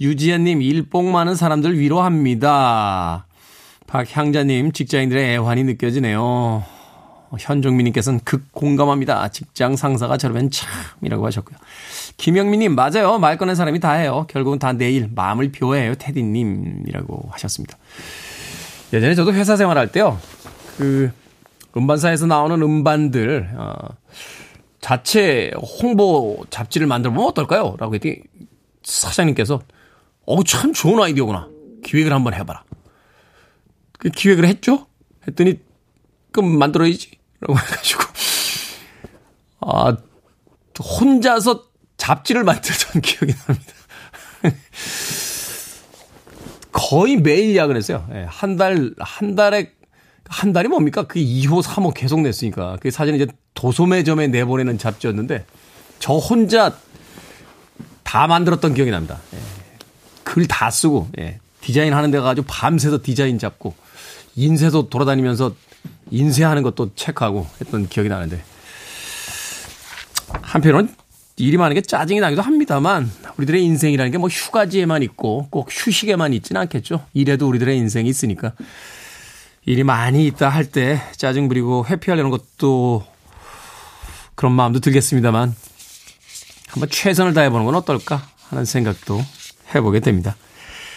[0.00, 3.28] 유지연님, 일복 많은 사람들 위로합니다.
[3.86, 6.64] 박향자님, 직장인들의 애환이 느껴지네요.
[7.38, 9.28] 현종민님께서는 극 공감합니다.
[9.28, 11.58] 직장 상사가 저러면 참이라고 하셨고요.
[12.16, 13.18] 김영민님, 맞아요.
[13.18, 14.26] 말 꺼낸 사람이 다 해요.
[14.28, 15.94] 결국은 다 내일 마음을 표해요.
[15.94, 17.76] 테디님이라고 하셨습니다.
[18.92, 20.18] 예전에 저도 회사 생활할 때요.
[20.78, 21.10] 그,
[21.76, 23.74] 음반사에서 나오는 음반들, 어,
[24.80, 25.50] 자체
[25.82, 27.76] 홍보 잡지를 만들어 보면 어떨까요?
[27.78, 28.16] 라고 했더니
[28.82, 29.60] 사장님께서,
[30.26, 31.48] 어, 참 좋은 아이디어구나.
[31.84, 32.64] 기획을 한번 해봐라.
[33.98, 34.86] 그 기획을 했죠?
[35.26, 35.58] 했더니,
[36.36, 37.10] 그럼 만들어야지.
[37.40, 38.02] 라고 해가지고,
[39.60, 39.96] 아,
[40.78, 41.64] 혼자서
[41.96, 43.72] 잡지를 만들던 기억이 납니다.
[46.72, 48.06] 거의 매일 야근했어요.
[48.12, 49.72] 예, 한 달, 한 달에,
[50.28, 51.04] 한 달이 뭡니까?
[51.04, 52.76] 그 2호, 3호 계속 냈으니까.
[52.80, 55.46] 그 사진은 이제 도소매점에 내보내는 잡지였는데,
[55.98, 56.76] 저 혼자
[58.02, 59.18] 다 만들었던 기억이 납니다.
[59.34, 59.38] 예,
[60.22, 63.74] 글 다 쓰고, 예, 디자인 하는 데 가가지고 밤새서 디자인 잡고,
[64.36, 65.54] 인쇄소 돌아다니면서
[66.10, 68.42] 인쇄하는 것도 체크하고 했던 기억이 나는데,
[70.42, 70.94] 한편으로는
[71.38, 76.62] 일이 많은 게 짜증이 나기도 합니다만 우리들의 인생이라는 게 뭐 휴가지에만 있고 꼭 휴식에만 있지는
[76.62, 77.04] 않겠죠.
[77.12, 78.52] 일에도 우리들의 인생이 있으니까
[79.66, 83.04] 일이 많이 있다 할 때 짜증 부리고 회피하려는 것도
[84.34, 85.54] 그런 마음도 들겠습니다만
[86.68, 89.20] 한번 최선을 다해보는 건 어떨까 하는 생각도
[89.74, 90.36] 해보게 됩니다.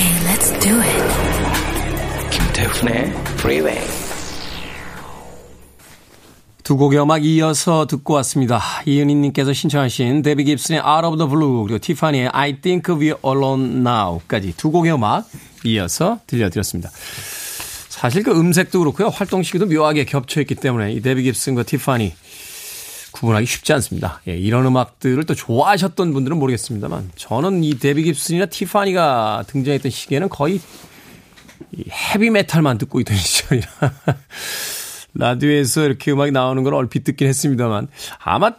[0.00, 2.30] Okay, let's do it.
[2.30, 3.86] 김태훈의 Freeway.
[6.64, 8.62] 두 곡의 음악 이어서 듣고 왔습니다.
[8.86, 14.54] 이은희님께서 신청하신 데비 깁슨의 Out of the Blue 그리고 티파니의 I Think We're Alone Now까지
[14.56, 15.28] 두 곡의 음악
[15.64, 16.88] 이어서 들려드렸습니다.
[17.90, 19.08] 사실 그 음색도 그렇고요.
[19.08, 22.14] 활동 시기도 묘하게 겹쳐있기 때문에 이 데비 깁슨과 티파니
[23.12, 24.20] 구분하기 쉽지 않습니다.
[24.28, 30.60] 예, 이런 음악들을 또 좋아하셨던 분들은 모르겠습니다만 저는 이 데비 깁슨이나 티파니가 등장했던 시기에는 거의
[31.90, 33.68] 헤비메탈만 듣고 있던 시절이라
[35.14, 38.52] 라디오에서 이렇게 음악이 나오는 걸 얼핏 듣긴 했습니다만 아마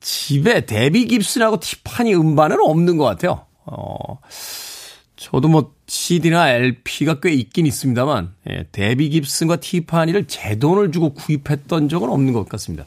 [0.00, 3.46] 집에 데비 깁슨하고 티파니 음반은 없는 것 같아요.
[3.64, 4.20] 어,
[5.18, 11.88] 저도 뭐 CD나 LP가 꽤 있긴 있습니다만 예, 데비 깁슨과 티파니를 제 돈을 주고 구입했던
[11.88, 12.84] 적은 없는 것 같습니다.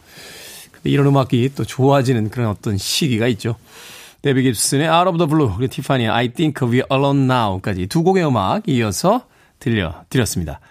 [0.71, 3.55] 근데 이런 음악이 또 좋아지는 그런 어떤 시기가 있죠.
[4.21, 8.25] 데비 깁슨의 Out of the Blue 그리고 티파니의 I Think We're Alone Now까지 두 곡의
[8.25, 9.25] 음악 이어서
[9.59, 10.61] 들려드렸습니다.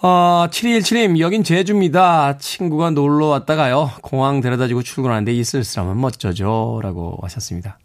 [0.00, 2.38] 어, 7217님, 여긴 제주입니다.
[2.38, 3.90] 친구가 놀러 왔다가요.
[4.02, 6.80] 공항 데려다 주고 출근하는데 이 쓸쓸함은 멋져죠.
[6.82, 7.78] 라고 하셨습니다.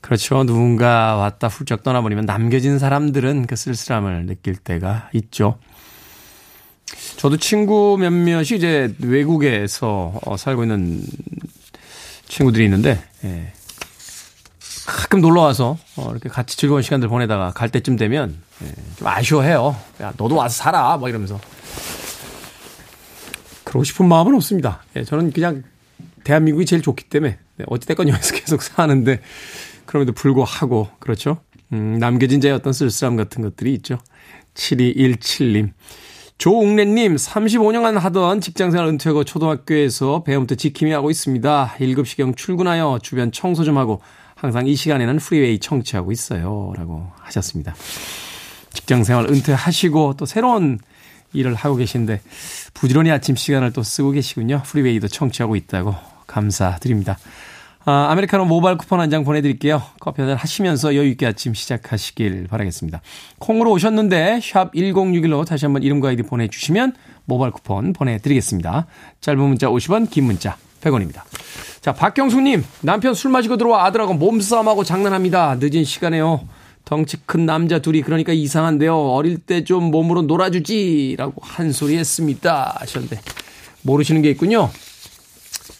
[0.00, 0.44] 그렇죠.
[0.44, 5.58] 누군가 왔다 훌쩍 떠나버리면 남겨진 사람들은 그 쓸쓸함을 느낄 때가 있죠.
[7.16, 11.02] 저도 친구 몇몇이 이제 외국에서 어, 살고 있는
[12.28, 13.52] 친구들이 있는데, 예.
[14.88, 19.76] 가끔 놀러 와서 어, 이렇게 같이 즐거운 시간들 보내다가 갈 때쯤 되면 예, 좀 아쉬워해요.
[20.00, 21.38] 야 너도 와서 살아 막 이러면서
[23.64, 24.82] 그러고 싶은 마음은 없습니다.
[24.96, 25.62] 예, 저는 그냥
[26.24, 29.20] 대한민국이 제일 좋기 때문에 네, 어찌됐건 여기서 계속 사는데
[29.88, 31.38] 그럼에도 불구하고 그렇죠.
[31.72, 33.98] 음, 남겨진 자의 어떤 쓸쓸함 같은 것들이 있죠.
[34.52, 35.70] 7217님.
[36.36, 41.74] 조웅래님, 35년간 하던 직장생활 은퇴하고 초등학교에서 배움부터 지킴이 하고 있습니다.
[41.78, 44.02] 7시경 출근하여 주변 청소 좀 하고
[44.34, 46.74] 항상 이 시간에는 프리웨이 청취하고 있어요.
[46.76, 47.74] 라고 하셨습니다.
[48.74, 50.78] 직장 생활 은퇴하시고 또 새로운
[51.32, 52.20] 일을 하고 계신데
[52.74, 54.62] 부지런히 아침 시간을 또 쓰고 계시군요.
[54.66, 55.94] 프리웨이도 청취하고 있다고
[56.26, 57.16] 감사드립니다.
[57.90, 59.80] 아, 아메리카노 모바일 쿠폰 한 장 보내드릴게요.
[60.00, 63.00] 커피 한잔 하시면서 여유있게 아침 시작하시길 바라겠습니다.
[63.38, 66.92] 콩으로 오셨는데 샵 1061로 다시 한번 이름과 아이디 보내주시면
[67.24, 68.86] 모바일 쿠폰 보내드리겠습니다.
[69.22, 71.22] 짧은 문자 50원 긴 문자 100원입니다.
[71.80, 75.56] 자, 박경수님, 남편 술 마시고 들어와 아들하고 몸싸움하고 장난합니다.
[75.58, 76.46] 늦은 시간에요.
[76.84, 78.94] 덩치 큰 남자 둘이 그러니까 이상한데요.
[79.12, 81.14] 어릴 때 좀 몸으로 놀아주지.
[81.18, 82.76] 라고 한 소리 했습니다.
[82.80, 83.18] 하셨는데,
[83.82, 84.68] 모르시는 게 있군요.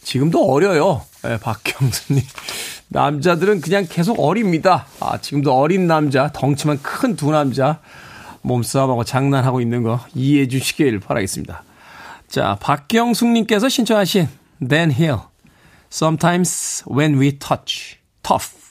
[0.03, 1.03] 지금도 어려요.
[1.23, 2.23] 네, 박경수님.
[2.89, 4.87] 남자들은 그냥 계속 어립니다.
[5.01, 7.81] 아, 지금도 어린 남자, 덩치만 큰 두 남자,
[8.43, 11.65] 몸싸움하고 장난하고 있는 거 이해해 주시길 바라겠습니다.
[12.29, 14.29] 자, 박경숙님께서 신청하신
[14.67, 15.19] Dan Hill.
[15.93, 17.97] Sometimes when we touch.
[18.23, 18.69] Tough.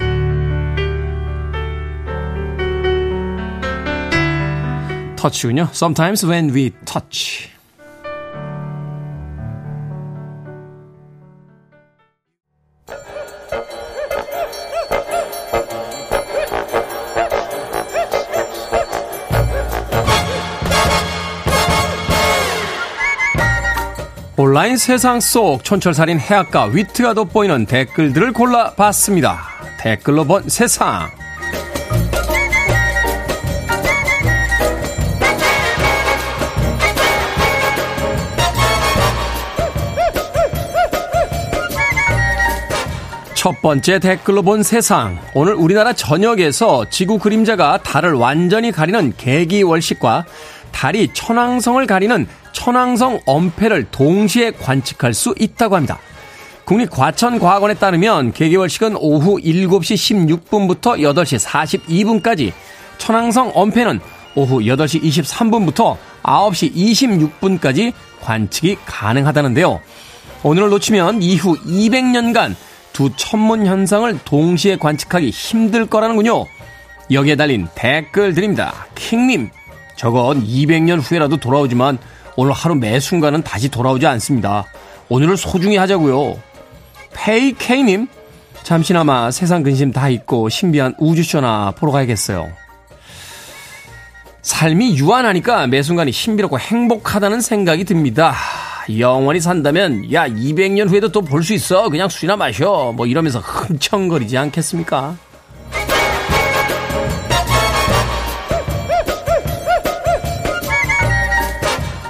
[5.16, 5.70] 터치군요.
[5.74, 7.50] Sometimes when we touch.
[24.40, 29.40] 온라인 세상 속 촌철살인 해악과 위트가 돋보이는 댓글들을 골라봤습니다.
[29.80, 31.10] 댓글로 본 세상.
[43.34, 45.18] 첫 번째 댓글로 본 세상.
[45.34, 50.26] 오늘 우리나라 전역에서 지구 그림자가 달을 완전히 가리는 개기월식과
[50.78, 55.98] 달이 천왕성을 가리는 천왕성 엄폐를 동시에 관측할 수 있다고 합니다.
[56.66, 62.52] 국립과천과학원에 따르면 개개월식은 오후 7시 16분부터 8시 42분까지,
[63.00, 64.00] 천왕성 엄폐는
[64.36, 69.82] 오후 8시 23분부터 9시 26분까지 관측이 가능하다는데요.
[70.44, 72.54] 오늘을 놓치면 이후 200년간
[72.94, 76.46] 두 천문 현상을 동시에 관측하기 힘들 거라는군요.
[77.10, 78.86] 여기에 달린 댓글 드립니다.
[78.94, 79.50] 킹님,
[79.98, 81.98] 저건 200년 후에라도 돌아오지만
[82.38, 84.66] 오늘 하루 매 순간은 다시 돌아오지 않습니다.
[85.10, 86.40] 오늘을 소중히 하자고요.
[87.14, 88.08] 페이케이님,
[88.64, 92.50] 잠시나마 세상 근심 다 잊고 신비한 우주쇼나 보러 가야겠어요.
[94.44, 98.36] 삶이 유한하니까 매 순간이 신비롭고 행복하다는 생각이 듭니다.
[99.00, 104.38] 영원히 산다면 야 200년 후에도 또 볼 수 있어 그냥 술이나 마셔 뭐 이러면서 흥청거리지
[104.38, 105.18] 않겠습니까?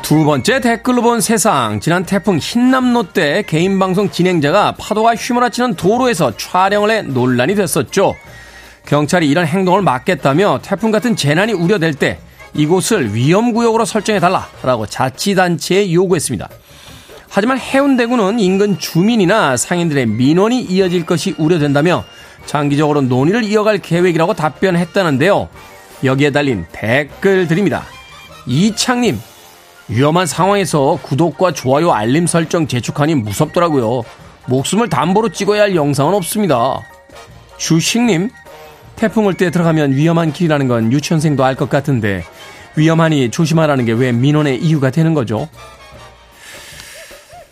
[0.08, 1.82] 두 번째 댓글로 본 세상.
[1.82, 8.16] 지난 태풍 흰남노 때 개인 방송 진행자가 파도가 휘몰아치는 도로에서 촬영을 해 논란이 됐었죠.
[8.86, 12.20] 경찰이 이런 행동을 막겠다며 태풍 같은 재난이 우려될 때
[12.54, 16.48] 이곳을 위험구역으로 설정해달라라고 자치단체에 요구했습니다.
[17.28, 22.06] 하지만 해운대구는 인근 주민이나 상인들의 민원이 이어질 것이 우려된다며
[22.46, 25.50] 장기적으로 논의를 이어갈 계획이라고 답변했다는데요.
[26.06, 27.84] 여기에 달린 댓글 드립니다.
[28.46, 29.20] 이창님,
[29.90, 34.04] 위험한 상황에서 구독과 좋아요 알림 설정 재촉하니 무섭더라고요.
[34.48, 36.82] 목숨을 담보로 찍어야 할 영상은 없습니다.
[37.58, 38.30] 주식님,
[38.96, 42.24] 태풍 올때 들어가면 위험한 길이라는 건 유치원생도 알 것 같은데
[42.76, 45.48] 위험하니 조심하라는 게 왜 민원의 이유가 되는 거죠?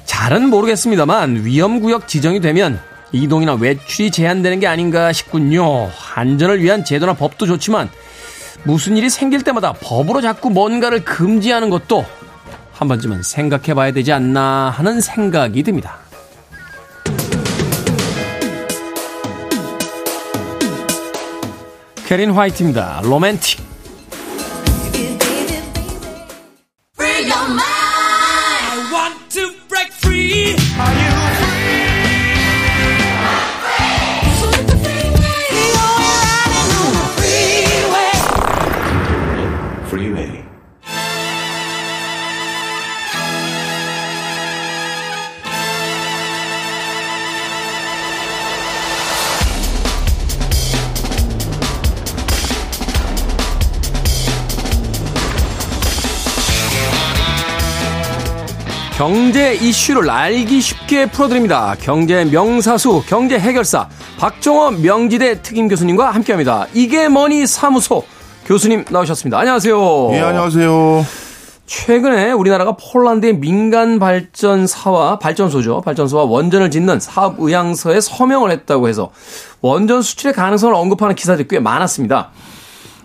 [0.06, 2.80] 잘은 모르겠습니다만 위험구역 지정이 되면
[3.12, 5.90] 이동이나 외출이 제한되는 게 아닌가 싶군요.
[6.16, 7.90] 안전을 위한 제도나 법도 좋지만
[8.64, 12.06] 무슨 일이 생길 때마다 법으로 자꾸 뭔가를 금지하는 것도
[12.76, 15.98] 한 번쯤은 생각해 봐야 되지 않나 하는 생각이 듭니다.
[22.06, 23.02] 캐린 화이트입니다.
[23.04, 23.76] 로맨틱.
[58.96, 61.76] 경제 이슈를 알기 쉽게 풀어드립니다.
[61.82, 66.66] 경제 명사수, 경제 해결사, 박종호 명지대 특임 교수님과 함께 합니다.
[66.74, 68.06] 이게 뭐니 사무소
[68.46, 69.38] 교수님 나오셨습니다.
[69.38, 70.12] 안녕하세요.
[70.14, 71.06] 예, 안녕하세요.
[71.66, 75.82] 최근에 우리나라가 폴란드의 민간 발전사와 발전소죠.
[75.82, 79.12] 발전소와 원전을 짓는 사업 의향서에 서명을 했다고 해서
[79.60, 82.30] 원전 수출의 가능성을 언급하는 기사들이 꽤 많았습니다.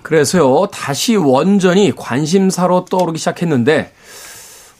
[0.02, 3.92] 그래서요, 다시 원전이 관심사로 떠오르기 시작했는데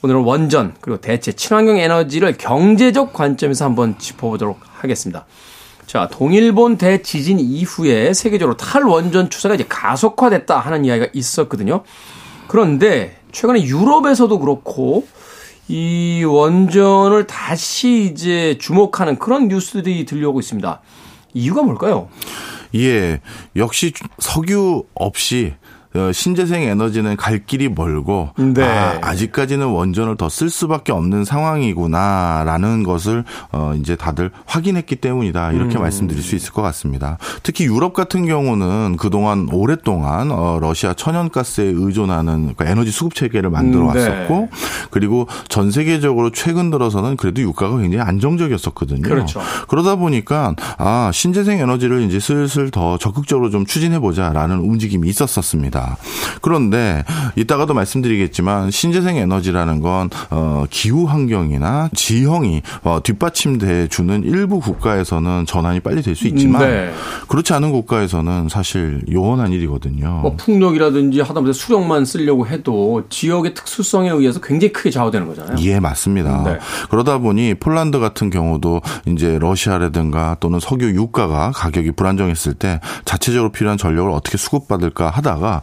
[0.03, 5.27] 오늘은 원전 그리고 대체 친환경 에너지를 경제적 관점에서 한번 짚어보도록 하겠습니다.
[5.87, 11.83] 자, 동일본 대지진 이후에 세계적으로 탈원전 추세가 이제 가속화됐다 하는 이야기가 있었거든요.
[12.47, 15.07] 그런데 최근에 유럽에서도 그렇고
[15.69, 20.81] 이 원전을 다시 이제 주목하는 그런 뉴스들이 들려오고 있습니다.
[21.35, 22.09] 이유가 뭘까요?
[22.75, 23.21] 예,
[23.57, 25.60] 역시 석유 없이 어,
[26.12, 28.62] 신재생 에너지는 갈 길이 멀고 네.
[28.64, 35.76] 아, 직까지는 원전을 더 쓸 수밖에 없는 상황이구나라는 것을 어 이제 다들 확인했기 때문이다 이렇게
[35.76, 35.82] 음.
[35.82, 37.18] 말씀드릴 수 있을 것 같습니다.
[37.43, 43.88] 특히 유럽 같은 경우는 그동안 오랫동안 어 러시아 천연가스에 의존하는 그러니까 에너지 수급 체계를 만들어
[43.88, 44.09] 음, 네.
[44.09, 44.49] 왔었고
[44.91, 49.03] 그리고 전 세계적으로 최근 들어서는 그래도 유가가 굉장히 안정적이었었거든요.
[49.03, 49.41] 그렇죠.
[49.68, 55.80] 그러다 보니까 아 신재생 에너지를 이제 슬슬 더 적극적으로 좀 추진해 보자라는 움직임이 있었었습니다.
[56.43, 57.05] 그런데
[57.37, 65.81] 이따가도 말씀드리겠지만 신재생 에너지라는 건 어, 기후 환경이나 지형이 어, 뒷받침돼 주는 일부 국가에서는 전환이
[65.81, 66.93] 빨리 될 수 있지만 네.
[67.28, 70.20] 그렇지 않은 국가에서는 사실 요원한 일이거든요.
[70.22, 75.57] 뭐 풍력이라든지 하다못해 수력만 쓰려고 해도 지역의 특수성에 의해서 굉장히 크게 좌우되는 거잖아요.
[75.61, 76.43] 예, 맞습니다.
[76.45, 76.59] 네.
[76.91, 83.78] 그러다 보니 폴란드 같은 경우도 이제 러시아라든가 또는 석유 유가가 가격이 불안정했을 때 자체적으로 필요한
[83.78, 85.62] 전력을 어떻게 수급받을까 하다가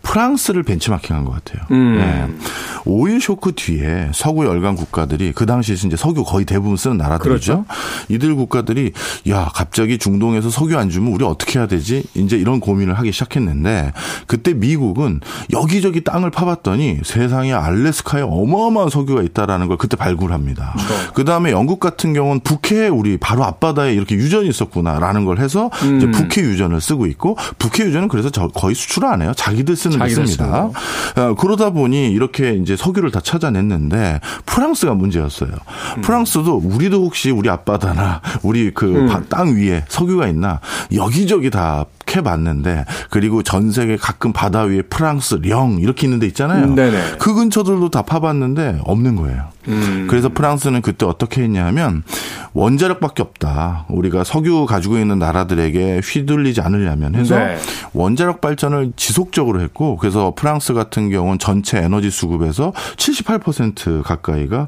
[0.01, 1.65] 프랑스를 벤치마킹한 것 같아요.
[1.71, 1.97] 음.
[1.97, 2.27] 네.
[2.85, 7.63] 오일 쇼크 뒤에 서구 열강 국가들이 그 당시에 이제 석유 거의 대부분 쓰는 나라들이죠.
[7.63, 7.65] 그렇죠.
[8.09, 8.91] 이들 국가들이
[9.29, 12.03] 야 갑자기 중동에서 석유 안 주면 우리 어떻게 해야 되지?
[12.15, 13.93] 이제 이런 고민을 하기 시작했는데
[14.27, 15.21] 그때 미국은
[15.53, 20.73] 여기저기 땅을 파봤더니 세상에 알래스카에 어마어마한 석유가 있다라는 걸 그때 발굴합니다.
[20.77, 21.13] 그렇죠.
[21.13, 25.97] 그 다음에 영국 같은 경우는 북해 우리 바로 앞바다에 이렇게 유전이 있었구나라는 걸 해서 음.
[25.97, 29.33] 이제 북해 유전을 쓰고 있고 북해 유전은 그래서 거의 수출을 안 해요.
[29.35, 30.69] 자기들 쓰는 게 씁니다.
[31.15, 35.51] 어, 그러다 보니 이렇게 이제 석유를 다 찾아냈는데 프랑스가 문제였어요.
[35.97, 36.01] 음.
[36.01, 39.55] 프랑스도 우리도 혹시 우리 앞바다나 우리 그땅 음.
[39.57, 40.59] 위에 석유가 있나
[40.93, 41.85] 여기저기 다
[42.15, 46.65] 해봤는데 그리고 전 세계 가끔 바다 위에 프랑스, 령 이렇게 있는 데 있잖아요.
[46.65, 47.17] 음, 네네.
[47.19, 49.51] 그 근처들도 다 파봤는데 없는 거예요.
[49.67, 50.07] 음.
[50.09, 52.03] 그래서 프랑스는 그때 어떻게 했냐면
[52.53, 53.85] 원자력밖에 없다.
[53.89, 57.57] 우리가 석유 가지고 있는 나라들에게 휘둘리지 않으려면 해서 네.
[57.93, 64.67] 원자력 발전을 지속적으로 했고 그래서 프랑스 같은 경우는 전체 에너지 수급에서 78% 가까이가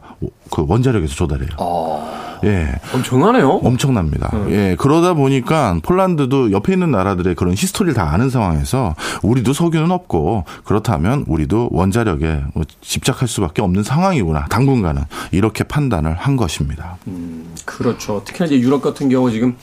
[0.50, 1.50] 그 원자력에서 조달해요.
[1.58, 2.24] 어.
[2.44, 2.74] 예.
[2.94, 3.50] 엄청나네요.
[3.50, 4.30] 엄청납니다.
[4.34, 4.52] 음.
[4.52, 4.76] 예.
[4.78, 10.46] 그러다 보니까 폴란드도 옆에 있는 나라들 의 그런 히스토리를 다 아는 상황에서 우리도 석유는 없고
[10.64, 14.46] 그렇다면 우리도 원자력에 뭐 집착할 수밖에 없는 상황이구나.
[14.46, 16.98] 당분간은 이렇게 판단을 한 것입니다.
[17.08, 18.24] 음, 그렇죠.
[18.26, 19.56] 특히나 이제 유럽 같은 경우 지금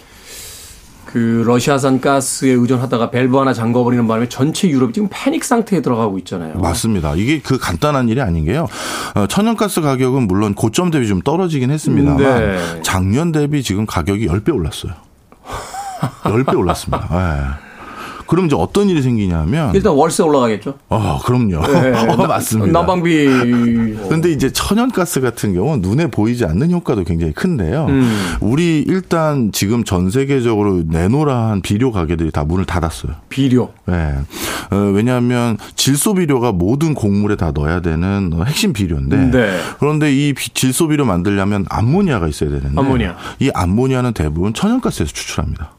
[1.13, 6.55] 그 러시아산 가스에 의존하다가 밸브 하나 잠궈버리는 바람에 전체 유럽이 지금 패닉 상태에 들어가고 있잖아요.
[6.55, 7.17] 맞습니다.
[7.17, 8.69] 이게 그 간단한 일이 아닌 게요.
[9.17, 12.81] 어, 천연가스 가격은 물론 고점 대비 좀 떨어지긴 했습니다만 네.
[12.83, 14.93] 작년 대비 지금 가격이 10배 올랐어요.
[16.25, 17.09] 10배 올랐습니다.
[17.11, 17.71] 네.
[18.31, 20.75] 그럼 이제 어떤 일이 생기냐면 일단 월세 올라가겠죠.
[20.89, 21.67] 아, 그럼요.
[21.67, 22.71] 네, 어, 맞습니다.
[22.79, 23.27] 난방비.
[24.07, 27.87] 그런데 이제 천연가스 같은 경우는 눈에 보이지 않는 효과도 굉장히 큰데요.
[27.89, 28.37] 음.
[28.41, 33.15] 우리 일단 지금 전 세계적으로 내노라한 비료 가게들이 다 문을 닫았어요.
[33.31, 33.73] 비료.
[33.87, 34.15] 네.
[34.71, 39.59] 어, 왜냐하면 질소 비료가 모든 곡물에 다 넣어야 되는 핵심 비료인데 네.
[39.81, 43.17] 그런데 이 질소 비료 만들려면 암모니아가 있어야 되는데 암모니아.
[43.41, 45.73] 이 암모니아는 대부분 천연가스에서 추출합니다.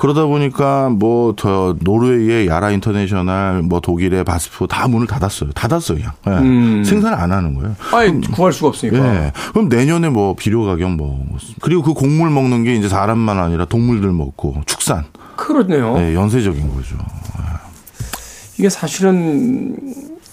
[0.00, 5.50] 그러다 보니까 뭐 더 노르웨이의 야라 인터내셔널, 뭐 독일의 바스프 다 문을 닫았어요.
[5.52, 6.12] 닫았어요 그냥.
[6.26, 6.32] 네.
[6.48, 6.84] 음.
[6.84, 7.74] 생산을 안 하는 거예요.
[7.92, 8.98] 아예 구할 수가 없으니까.
[8.98, 9.32] 네.
[9.52, 11.24] 그럼 내년에 뭐 비료 가격 뭐
[11.60, 15.04] 그리고 그 곡물 먹는 게 이제 사람만 아니라 동물들 먹고 축산.
[15.36, 15.96] 그렇네요.
[15.96, 16.96] 네, 연쇄적인 거죠.
[16.96, 17.44] 네.
[18.58, 19.76] 이게 사실은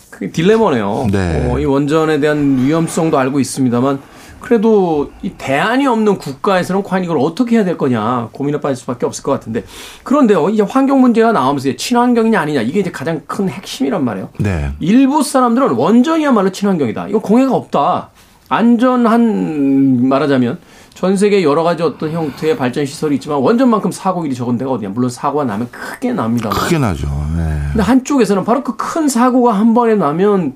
[0.10, 1.08] 그 딜레마네요.
[1.12, 1.50] 네.
[1.50, 4.00] 어, 이 원전에 대한 위험성도 알고 있습니다만
[4.40, 9.24] 그래도 이 대안이 없는 국가에서는 과연 이걸 어떻게 해야 될 거냐 고민에 빠질 수밖에 없을
[9.24, 9.64] 것 같은데
[10.04, 14.30] 그런데요 이제 환경 문제가 나오면서 친환경이냐 아니냐 이게 이제 가장 큰 핵심이란 말이에요.
[14.40, 14.72] 네.
[14.80, 17.08] 일부 사람들은 원전이야말로 친환경이다.
[17.10, 18.10] 이거 공해가 없다.
[18.50, 20.58] 안전한 말하자면
[20.94, 24.90] 전 세계 여러 가지 어떤 형태의 발전 시설이 있지만 원전만큼 사고일이 적은 데가 어디냐.
[24.90, 26.50] 물론 사고가 나면 크게 납니다.
[26.50, 27.08] 크게 나죠.
[27.38, 27.60] 네.
[27.72, 30.56] 근데 한쪽에서는 바로 그 큰 사고가 한 번에 나면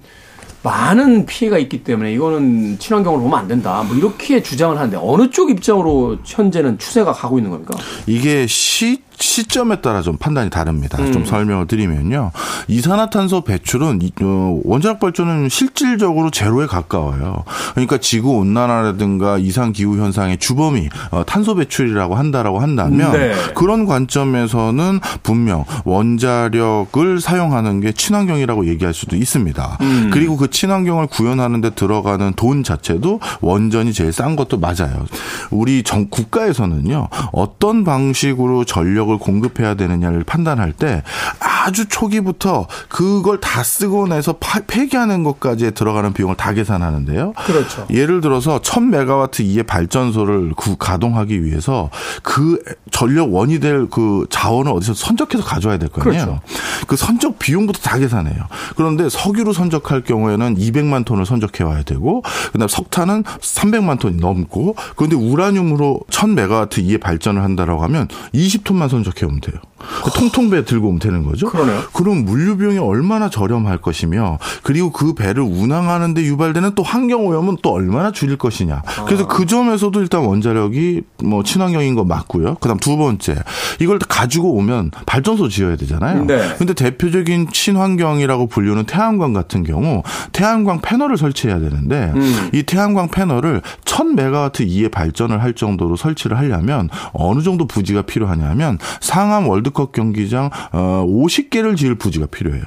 [0.64, 3.84] 많은 피해가 있기 때문에 이거는 친환경으로 보면 안 된다.
[3.86, 7.78] 뭐 이렇게 주장을 하는데 어느 쪽 입장으로 현재는 추세가 가고 있는 겁니까?
[8.08, 11.02] 이게 시 시점에 따라 좀 판단이 다릅니다.
[11.02, 11.12] 음.
[11.14, 12.32] 좀 설명을 드리면요.
[12.68, 17.46] 이산화탄소 배출은 어, 원자력 발전은 실질적으로 제로에 가까워요.
[17.72, 23.34] 그러니까 지구 온난화라든가 이상 기후 현상의 주범이 어, 탄소 배출이라고 한다라고 한다면 네.
[23.56, 29.78] 그런 관점에서는 분명 원자력을 사용하는 게 친환경이라고 얘기할 수도 있습니다.
[29.82, 30.10] 음.
[30.12, 35.06] 그리고 그 친환경을 구현하는 데 들어가는 돈 자체도 원전이 제일 싼 것도 맞아요.
[35.50, 37.08] 우리 정 국가에서는요.
[37.32, 41.04] 어떤 방식으로 전력을 전력을 공급해야 되느냐를 판단할 때
[41.40, 44.36] 아주 초기부터 그걸 다 쓰고 나서
[44.68, 47.34] 폐기하는 것까지 들어가는 비용을 다 계산하는데요.
[47.46, 47.88] 그렇죠.
[47.90, 51.90] 예를 들어서 1000메가와트 이의 발전소를 가동하기 위해서
[52.22, 52.62] 그
[52.92, 56.26] 전력 원이 될 그 자원을 어디서 선적해서 가져와야 될 거 아니에요.
[56.26, 56.42] 그렇죠.
[56.88, 58.48] 그 선적 비용부터 다 계산해요.
[58.76, 64.76] 그런데 석유로 선적할 경우에는 원자는 200만 톤을 선적해 와야 되고 그다음 석탄은 300만 톤이 넘고
[64.96, 69.56] 그런데 우라늄으로 1000메가와트 이에 발전을 한다라고 하면 20톤만 오면 돼요.
[70.04, 71.50] 그 통통 배 들고 오면 되는 거죠.
[71.50, 71.82] 그러네요.
[71.94, 77.72] 그럼 물류 비용이 얼마나 저렴할 것이며 그리고 그 배를 운항하는데 유발되는 또 환경 오염은 또
[77.72, 78.82] 얼마나 줄일 것이냐.
[79.06, 82.56] 그래서 그 점에서도 일단 원자력이 뭐 친환경인 거 맞고요.
[82.56, 83.36] 그다음 두 번째
[83.80, 86.26] 이걸 가지고 오면 발전소 지어야 되잖아요.
[86.26, 86.56] 네.
[86.58, 92.50] 근데 대표적인 친환경이라고 불리는 태양광 같은 경우 태양광 패널을 설치해야 되는데 음.
[92.54, 99.48] 이 태양광 패널을 1000메가와트 이에 발전을 할 정도로 설치를 하려면 어느 정도 부지가 필요하냐면 상암
[99.48, 102.64] 월드컵 경기장 어 50개를 지을 부지가 필요해요.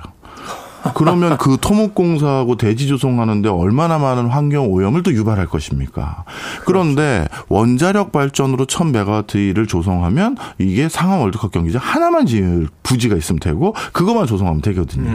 [0.94, 6.24] 그러면 그 토목공사하고 대지 조성하는데 얼마나 많은 환경 오염을 또 유발할 것입니까?
[6.64, 14.26] 그런데 원자력 발전으로 1000메가와트를 조성하면 이게 상암 월드컵 경기장 하나만 지을 부지가 있으면 되고 그것만
[14.26, 15.10] 조성하면 되거든요.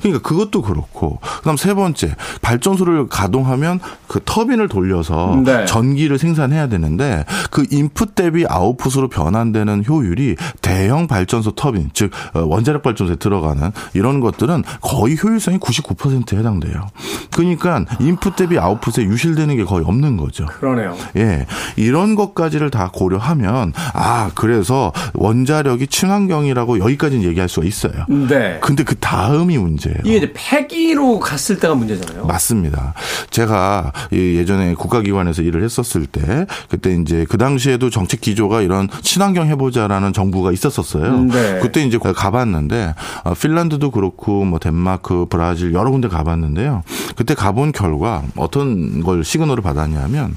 [0.00, 5.64] 그러니까 그것도 그렇고 그다음 세 번째 발전소를 가동하면 그 터빈을 돌려서 네.
[5.66, 12.82] 전기를 생산해야 되는데 그 인풋 대비 아웃풋으로 변환되는 효율이 대형 발전소 터빈 즉 어, 원자력
[12.82, 16.88] 발전소에 들어가는 이런 것들은 거의 효율성이 99%에 해당돼요.
[17.30, 20.46] 그러니까 인풋 대비 아웃풋에 유실되는 게 거의 없는 거죠.
[20.46, 20.96] 그러네요.
[21.16, 21.46] 예.
[21.76, 27.92] 이런 것까지를 다 고려하면 아, 그래서 원자력이 친환경이라고 여기까지는 얘기할 수가 있어요.
[28.08, 28.58] 네.
[28.60, 29.98] 근데 그 다음이 문제예요.
[30.04, 32.26] 이게 이제 폐기로 갔을 때가 문제잖아요.
[32.26, 32.94] 맞습니다.
[33.30, 40.12] 제가 예전에 국가기관에서 일을 했었을 때 그때 이제 그 당시에도 정책 기조가 이런 친환경 해보자라는
[40.12, 41.24] 정부가 있었었어요.
[41.24, 41.58] 네.
[41.60, 42.94] 그때 이제 가봤는데
[43.24, 44.91] 어, 핀란드도 그렇고 뭐 덴마크,
[45.28, 46.82] 브라질 여러 군데 가봤는데요.
[47.16, 50.36] 그때 가본 결과 어떤 걸 시그널을 받았냐면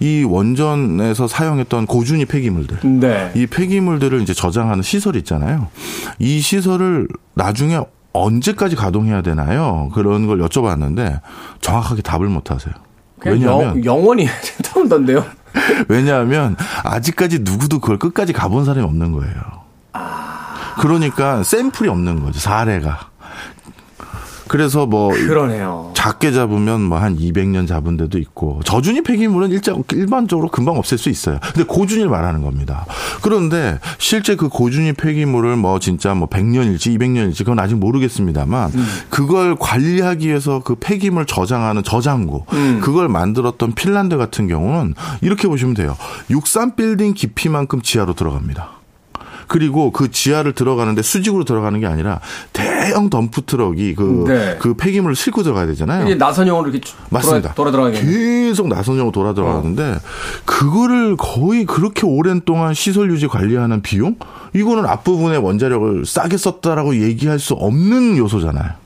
[0.00, 3.32] 이 원전에서 사용했던 고준위 폐기물들 네.
[3.34, 5.68] 이 폐기물들을 이제 저장하는 시설 있잖아요.
[6.18, 7.80] 이 시설을 나중에
[8.12, 9.90] 언제까지 가동해야 되나요?
[9.92, 11.20] 그런 걸 여쭤봤는데
[11.60, 12.74] 정확하게 답을 못 하세요.
[13.24, 14.28] 왜냐하면 영, 영원히
[14.62, 15.24] 된다던데요.
[15.88, 19.34] 왜냐하면 아직까지 누구도 그걸 끝까지 가본 사람이 없는 거예요.
[20.80, 22.40] 그러니까 샘플이 없는 거죠.
[22.40, 23.10] 사례가.
[24.48, 25.90] 그래서 뭐 그러네요.
[25.94, 31.10] 작게 잡으면 뭐 한 200년 잡은 데도 있고 저준위 폐기물은 일자, 일반적으로 금방 없앨 수
[31.10, 31.38] 있어요.
[31.42, 32.86] 근데 고준위를 말하는 겁니다.
[33.22, 38.70] 그런데 실제 그 고준위 폐기물을 뭐 진짜 뭐 100년일지 200년일지 그건 아직 모르겠습니다만
[39.10, 42.46] 그걸 관리하기 위해서 그 폐기물 저장하는 저장고
[42.80, 45.96] 그걸 만들었던 핀란드 같은 경우는 이렇게 보시면 돼요.
[46.30, 48.73] 63 빌딩 깊이만큼 지하로 들어갑니다.
[49.54, 52.18] 그리고 그 지하를 들어가는데 수직으로 들어가는 게 아니라
[52.52, 54.56] 대형 덤프 트럭이 그, 네.
[54.58, 56.06] 그 폐기물을 싣고 들어가야 되잖아요.
[56.06, 57.54] 이제 나선형으로 이렇게 쭉 맞습니다.
[57.54, 58.00] 돌아, 돌아 들어가게.
[58.04, 60.00] 계속 나선형으로 돌아 들어가는데
[60.44, 64.16] 그거를 거의 그렇게 오랜 동안 시설 유지 관리하는 비용
[64.54, 68.83] 이거는 앞부분에 원자력을 싸게 썼다라고 얘기할 수 없는 요소잖아요.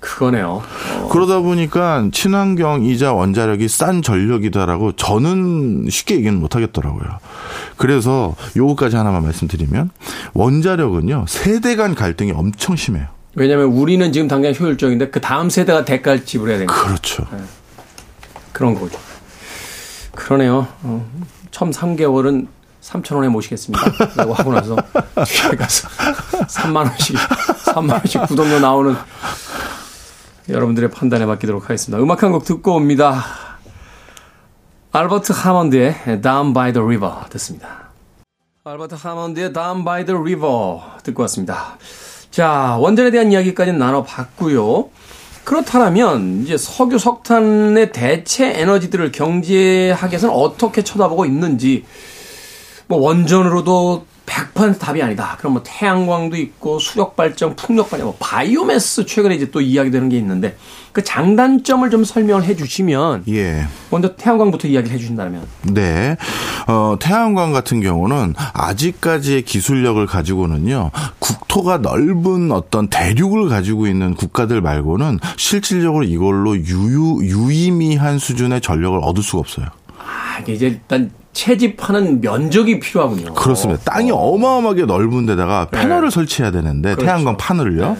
[0.00, 0.62] 그거네요.
[0.94, 7.18] 어, 그러다 보니까 친환경이자 원자력이 싼 전력이다라고 저는 쉽게 얘기는 못 하겠더라고요.
[7.76, 9.90] 그래서 요거까지 하나만 말씀드리면
[10.32, 13.06] 원자력은요 세대 간 갈등이 엄청 심해요.
[13.34, 17.24] 왜냐하면 우리는 지금 당장 효율적인데 그 다음 세대가 대가를 지불해야 되니까 그렇죠.
[18.52, 18.98] 그런 거죠.
[20.14, 20.66] 그러네요.
[20.82, 21.08] 어,
[21.50, 22.48] 처음 3개월은
[22.82, 23.84] 3천 원에 모시겠습니다.
[24.16, 24.76] 라고 하고 나서
[25.26, 27.16] 집에 가서 3만 원씩
[27.66, 28.96] 3만 원씩 구독료 나오는
[30.50, 32.02] 여러분들의 판단에 맡기도록 하겠습니다.
[32.02, 33.22] 음악 한 곡 듣고 옵니다.
[34.92, 37.90] 알버트 하몬드의 Down by the River 듣습니다.
[38.64, 41.78] 알버트 하몬드의 Down by the River 듣고 왔습니다.
[42.30, 44.88] 자, 원전에 대한 이야기까지는 나눠봤고요.
[45.44, 51.84] 그렇다면 이제 석유, 석탄의 대체 에너지들을 경제학에서는 어떻게 쳐다보고 있는지
[52.86, 55.36] 뭐 원전으로도 100% 답이 아니다.
[55.38, 60.16] 그럼 뭐 태양광도 있고 수력 발전, 풍력 발전, 뭐 바이오매스 최근에 이제 또 이야기되는 게
[60.18, 60.56] 있는데
[60.92, 63.66] 그 장단점을 좀 설명을 해주시면 예.
[63.90, 66.16] 먼저 태양광부터 이야기를 해주신다면 네.
[66.68, 75.18] 어, 태양광 같은 경우는 아직까지의 기술력을 가지고는요, 국토가 넓은 어떤 대륙을 가지고 있는 국가들 말고는
[75.36, 79.66] 실질적으로 이걸로 유유, 유의미한 수준의 전력을 얻을 수가 없어요.
[79.98, 83.34] 아 이게 이제 일단 채집하는 면적이 필요하군요.
[83.34, 83.82] 그렇습니다.
[83.84, 84.36] 땅이 어.
[84.36, 87.06] 마어마하게 넓은 데다가 패널을 설치해야 되는데 그렇죠.
[87.06, 87.96] 태양광 판을요.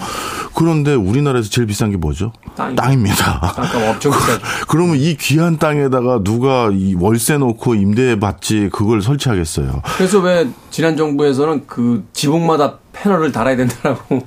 [0.55, 2.33] 그런데 우리나라에서 제일 비싼 게 뭐죠?
[2.57, 3.41] 땅이- 땅입니다.
[3.41, 4.41] 땅값 엄청 비싸죠.
[4.68, 9.81] 그러면 이 귀한 땅에다가 누가 이 월세 놓고 임대 받지 그걸 설치하겠어요.
[9.97, 14.26] 그래서 왜 지난 정부에서는 그 지붕마다 패널을 달아야 된다라고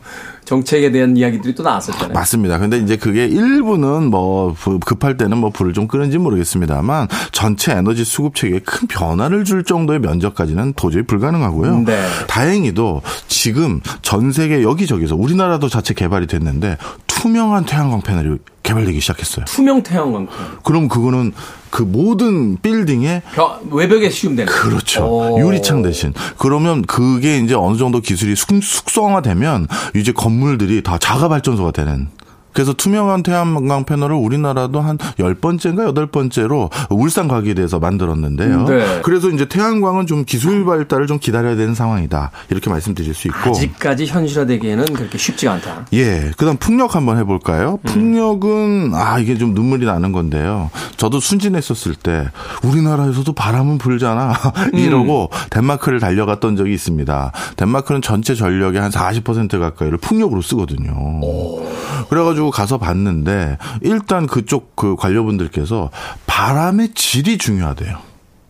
[0.53, 2.13] 정책에 대한 이야기들이 또 나왔었잖아요.
[2.13, 2.59] 맞습니다.
[2.59, 8.03] 근데 이제 그게 일부는 뭐 부- 급할 때는 뭐 불을 좀 끄는지 모르겠습니다만 전체 에너지
[8.05, 11.79] 수급 체계에 큰 변화를 줄 정도의 면적까지는 도저히 불가능하고요.
[11.85, 11.99] 네.
[12.27, 16.77] 다행히도 지금 전 세계 여기저기서 우리나라도 자체 개발이 됐는데
[17.07, 18.37] 투명한 태양광 패널이
[18.73, 19.45] 개발되기 시작했어요.
[19.45, 20.27] 투명 태양광.
[20.63, 21.31] 그럼 그거는
[21.69, 25.05] 그 모든 빌딩에 벽, 외벽에 씌움되는 그렇죠.
[25.05, 25.39] 오.
[25.39, 31.71] 유리창 대신 그러면 그게 이제 어느 정도 기술이 숙, 숙성화되면 이제 건물들이 다 자가 발전소가
[31.71, 32.09] 되는
[32.53, 38.65] 그래서 투명한 태양광 패널을 우리나라도 한 열번째인가 여덟 번째로 울산 과기대에서 만들었는데요.
[38.65, 39.01] 네.
[39.03, 42.31] 그래서 이제 태양광은 좀 기술 발달을 좀 기다려야 되는 상황이다.
[42.49, 43.49] 이렇게 말씀드릴 수 있고.
[43.49, 45.85] 아직까지 현실화되기에는 그렇게 쉽지가 않다.
[45.93, 46.31] 예.
[46.37, 47.79] 그다음 풍력 한번 해 볼까요?
[47.83, 47.91] 음.
[47.91, 50.69] 풍력은 아, 이게 좀 눈물이 나는 건데요.
[50.97, 52.29] 저도 순진했었을 때
[52.63, 54.33] 우리나라에서도 바람은 불잖아.
[54.73, 55.37] 이러고 음.
[55.49, 57.31] 덴마크를 달려갔던 적이 있습니다.
[57.57, 60.91] 덴마크는 전체 전력의 한 40% 가까이를 풍력으로 쓰거든요.
[61.21, 61.67] 오.
[62.09, 65.89] 그래 가지고 가지고 가서 봤는데 일단 그쪽 그 관료분들께서
[66.27, 67.97] 바람의 질이 중요하대요.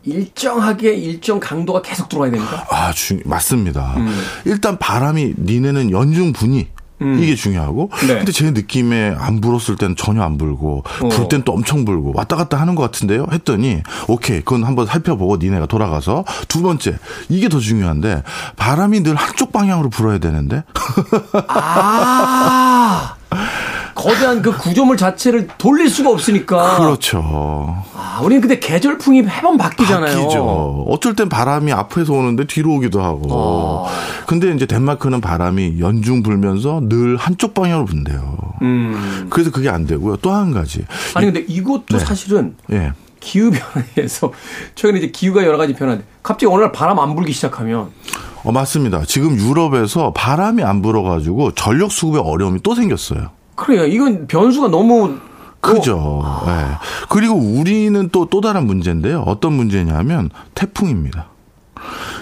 [0.05, 2.65] 일정하게 일정 강도가 계속 들어와야 됩니까?
[2.69, 3.93] 아, 중, 맞습니다.
[3.97, 4.21] 음.
[4.45, 6.67] 일단 바람이 니네는 연중 분이
[7.01, 7.19] 음.
[7.21, 7.89] 이게 중요하고.
[8.07, 8.15] 네.
[8.15, 11.09] 근데 제 느낌에 안 불었을 때는 전혀 안 불고 어.
[11.09, 13.27] 불땐 또 엄청 불고 왔다 갔다 하는 것 같은데요.
[13.31, 16.97] 했더니 오케이 그건 한번 살펴보고 니네가 돌아가서 두 번째
[17.29, 18.23] 이게 더 중요한데
[18.55, 20.63] 바람이 늘 한쪽 방향으로 불어야 되는데.
[21.47, 23.15] 아.
[23.95, 26.77] 거대한 그 구조물 자체를 돌릴 수가 없으니까.
[26.77, 27.83] 그렇죠.
[27.95, 30.17] 아, 우리는 근데 계절풍이 매번 바뀌잖아요.
[30.17, 30.85] 바뀌죠.
[30.89, 33.27] 어쩔 땐 바람이 앞에서 오는데 뒤로 오기도 하고.
[33.31, 33.87] 어.
[34.27, 38.37] 근데 이제 덴마크는 바람이 연중 불면서 늘 한쪽 방향으로 분대요.
[38.61, 39.27] 음.
[39.29, 40.17] 그래서 그게 안 되고요.
[40.17, 40.83] 또 한 가지.
[41.13, 41.99] 아니 근데 이것도 네.
[41.99, 42.91] 사실은 네.
[43.19, 44.31] 기후 변화에서
[44.75, 47.91] 최근에 이제 기후가 여러 가지 변화인데 갑자기 어느 날 바람 안 불기 시작하면
[48.43, 49.03] 어 맞습니다.
[49.05, 53.29] 지금 유럽에서 바람이 안 불어가지고 전력 수급에 어려움이 또 생겼어요.
[53.63, 53.85] 그래요.
[53.85, 55.17] 이건 변수가 너무
[55.61, 56.21] 크죠.
[56.23, 56.43] 아.
[56.45, 56.87] 네.
[57.09, 59.21] 그리고 우리는 또또 다른 문제인데요.
[59.21, 61.27] 어떤 문제냐면 태풍입니다.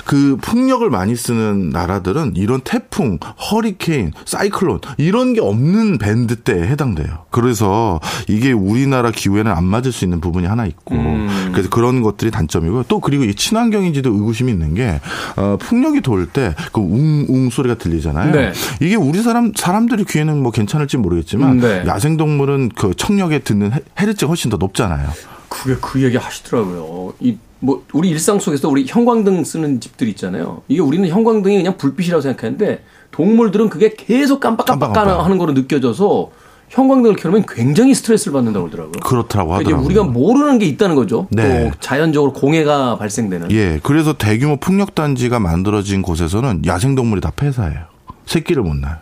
[0.05, 3.19] 그 풍력을 많이 쓰는 나라들은 이런 태풍,
[3.51, 7.25] 허리케인, 사이클론 이런 게 없는 밴드 때에 해당돼요.
[7.29, 11.49] 그래서 이게 우리나라 기후에는 안 맞을 수 있는 부분이 하나 있고 음.
[11.51, 12.83] 그래서 그런 것들이 단점이고요.
[12.87, 14.99] 또 그리고 이 친환경인지도 의구심이 있는 게
[15.35, 18.31] 어, 풍력이 돌 때 그 웅웅 소리가 들리잖아요.
[18.31, 18.53] 네.
[18.79, 21.83] 이게 우리 사람 사람들이 귀에는 뭐 괜찮을지 모르겠지만 네.
[21.87, 25.09] 야생 동물은 그 청력에 듣는 헤르츠가 훨씬 더 높잖아요.
[25.51, 27.13] 그게 그 얘기 하시더라고요.
[27.19, 30.63] 이 뭐 우리 일상 속에서 우리 형광등 쓰는 집들 있잖아요.
[30.67, 36.31] 이게 우리는 형광등이 그냥 불빛이라고 생각하는데 동물들은 그게 계속 깜빡깜빡 하는 거로 느껴져서
[36.69, 38.99] 형광등을 켜면 굉장히 스트레스를 받는다고 그러더라고요.
[39.03, 39.85] 그렇더라고 하더라고요.
[39.85, 41.27] 우리가 모르는 게 있다는 거죠.
[41.29, 41.69] 네.
[41.69, 43.51] 또 자연적으로 공해가 발생되는.
[43.51, 43.79] 예.
[43.83, 47.81] 그래서 대규모 풍력 단지가 만들어진 곳에서는 야생 동물이 다 폐사해요.
[48.25, 48.97] 새끼를 못 낳아요.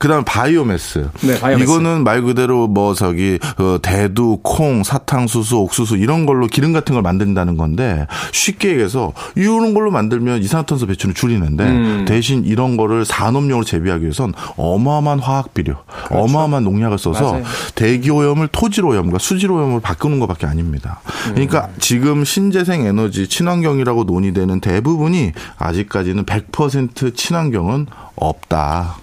[0.00, 1.10] 그다음 바이오매스.
[1.24, 1.70] 네, 바이오매스.
[1.70, 7.02] 이거는 말 그대로 뭐 저기 어, 대두, 콩, 사탕수수, 옥수수 이런 걸로 기름 같은 걸
[7.02, 12.04] 만든다는 건데 쉽게 얘기해서 이런 걸로 만들면 이산화탄소 배출을 줄이는데 음.
[12.08, 15.76] 대신 이런 거를 산업용으로 재배하기 위해선 어마어마한 화학 비료,
[16.06, 16.24] 그렇죠.
[16.24, 17.44] 어마어마한 농약을 써서 맞아요.
[17.74, 21.02] 대기 오염을 토질 오염과 수질 오염을 바꾸는 것밖에 아닙니다.
[21.24, 21.74] 그러니까 음.
[21.78, 27.86] 지금 신재생 에너지 친환경이라고 논의되는 대부분이 아직까지는 100% 친환경은
[28.16, 28.96] 없다.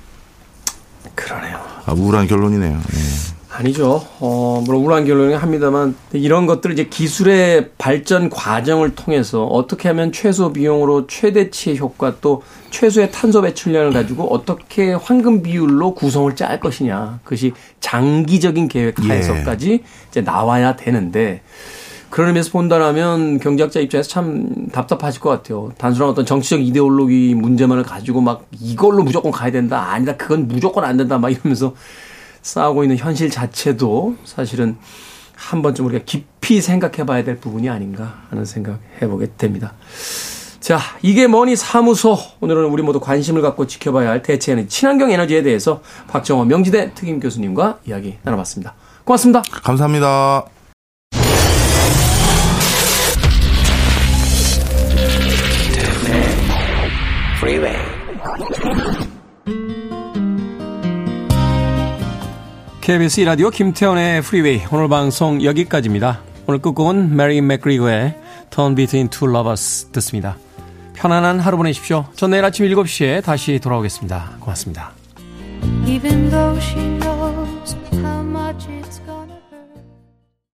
[1.17, 1.59] 그러네요.
[1.85, 2.71] 아, 우울한 결론이네요.
[2.71, 3.37] 네.
[3.57, 4.05] 아니죠.
[4.19, 10.53] 어, 물론 우울한 결론이 합니다만 이런 것들 이제 기술의 발전 과정을 통해서 어떻게 하면 최소
[10.53, 17.19] 비용으로 최대치의 효과 또 최소의 탄소 배출량을 가지고 어떻게 황금 비율로 구성을 짤 것이냐.
[17.23, 19.79] 그것이 장기적인 계획 하에서까지 예.
[20.09, 21.41] 이제 나와야 되는데
[22.09, 25.71] 그런 의미에서 본다라면 경제학자 입장에서 참 답답하실 것 같아요.
[25.77, 29.91] 단순한 어떤 정치적 이데올로기 문제만을 가지고 막 이걸로 무조건 가야 된다.
[29.91, 30.15] 아니다.
[30.15, 31.17] 그건 무조건 안 된다.
[31.17, 31.75] 막 이러면서
[32.41, 34.77] 싸우고 있는 현실 자체도 사실은
[35.35, 39.73] 한 번쯤 우리가 깊이 생각해 봐야 될 부분이 아닌가 하는 생각 해보게 됩니다.
[40.59, 42.17] 자, 이게 뭐니 사무소.
[42.41, 47.79] 오늘은 우리 모두 관심을 갖고 지켜봐야 할 대체하는 친환경 에너지에 대해서 박정호 명지대 특임 교수님과
[47.85, 48.73] 이야기 나눠봤습니다.
[49.05, 49.43] 고맙습니다.
[49.63, 50.56] 감사합니다.
[57.37, 57.77] Freeway.
[62.81, 66.21] KBS 라디오 김태훈의 Freeway 오늘 방송 여기까지입니다.
[66.47, 68.15] 오늘 끝곡은 메리 맥그리거의
[68.49, 70.37] Torn Between Two Lovers 듣습니다.
[70.95, 72.05] 편안한 하루 보내십시오.
[72.15, 74.37] 전 내일 아침 7시에 다시 돌아오겠습니다.
[74.39, 74.93] 고맙습니다.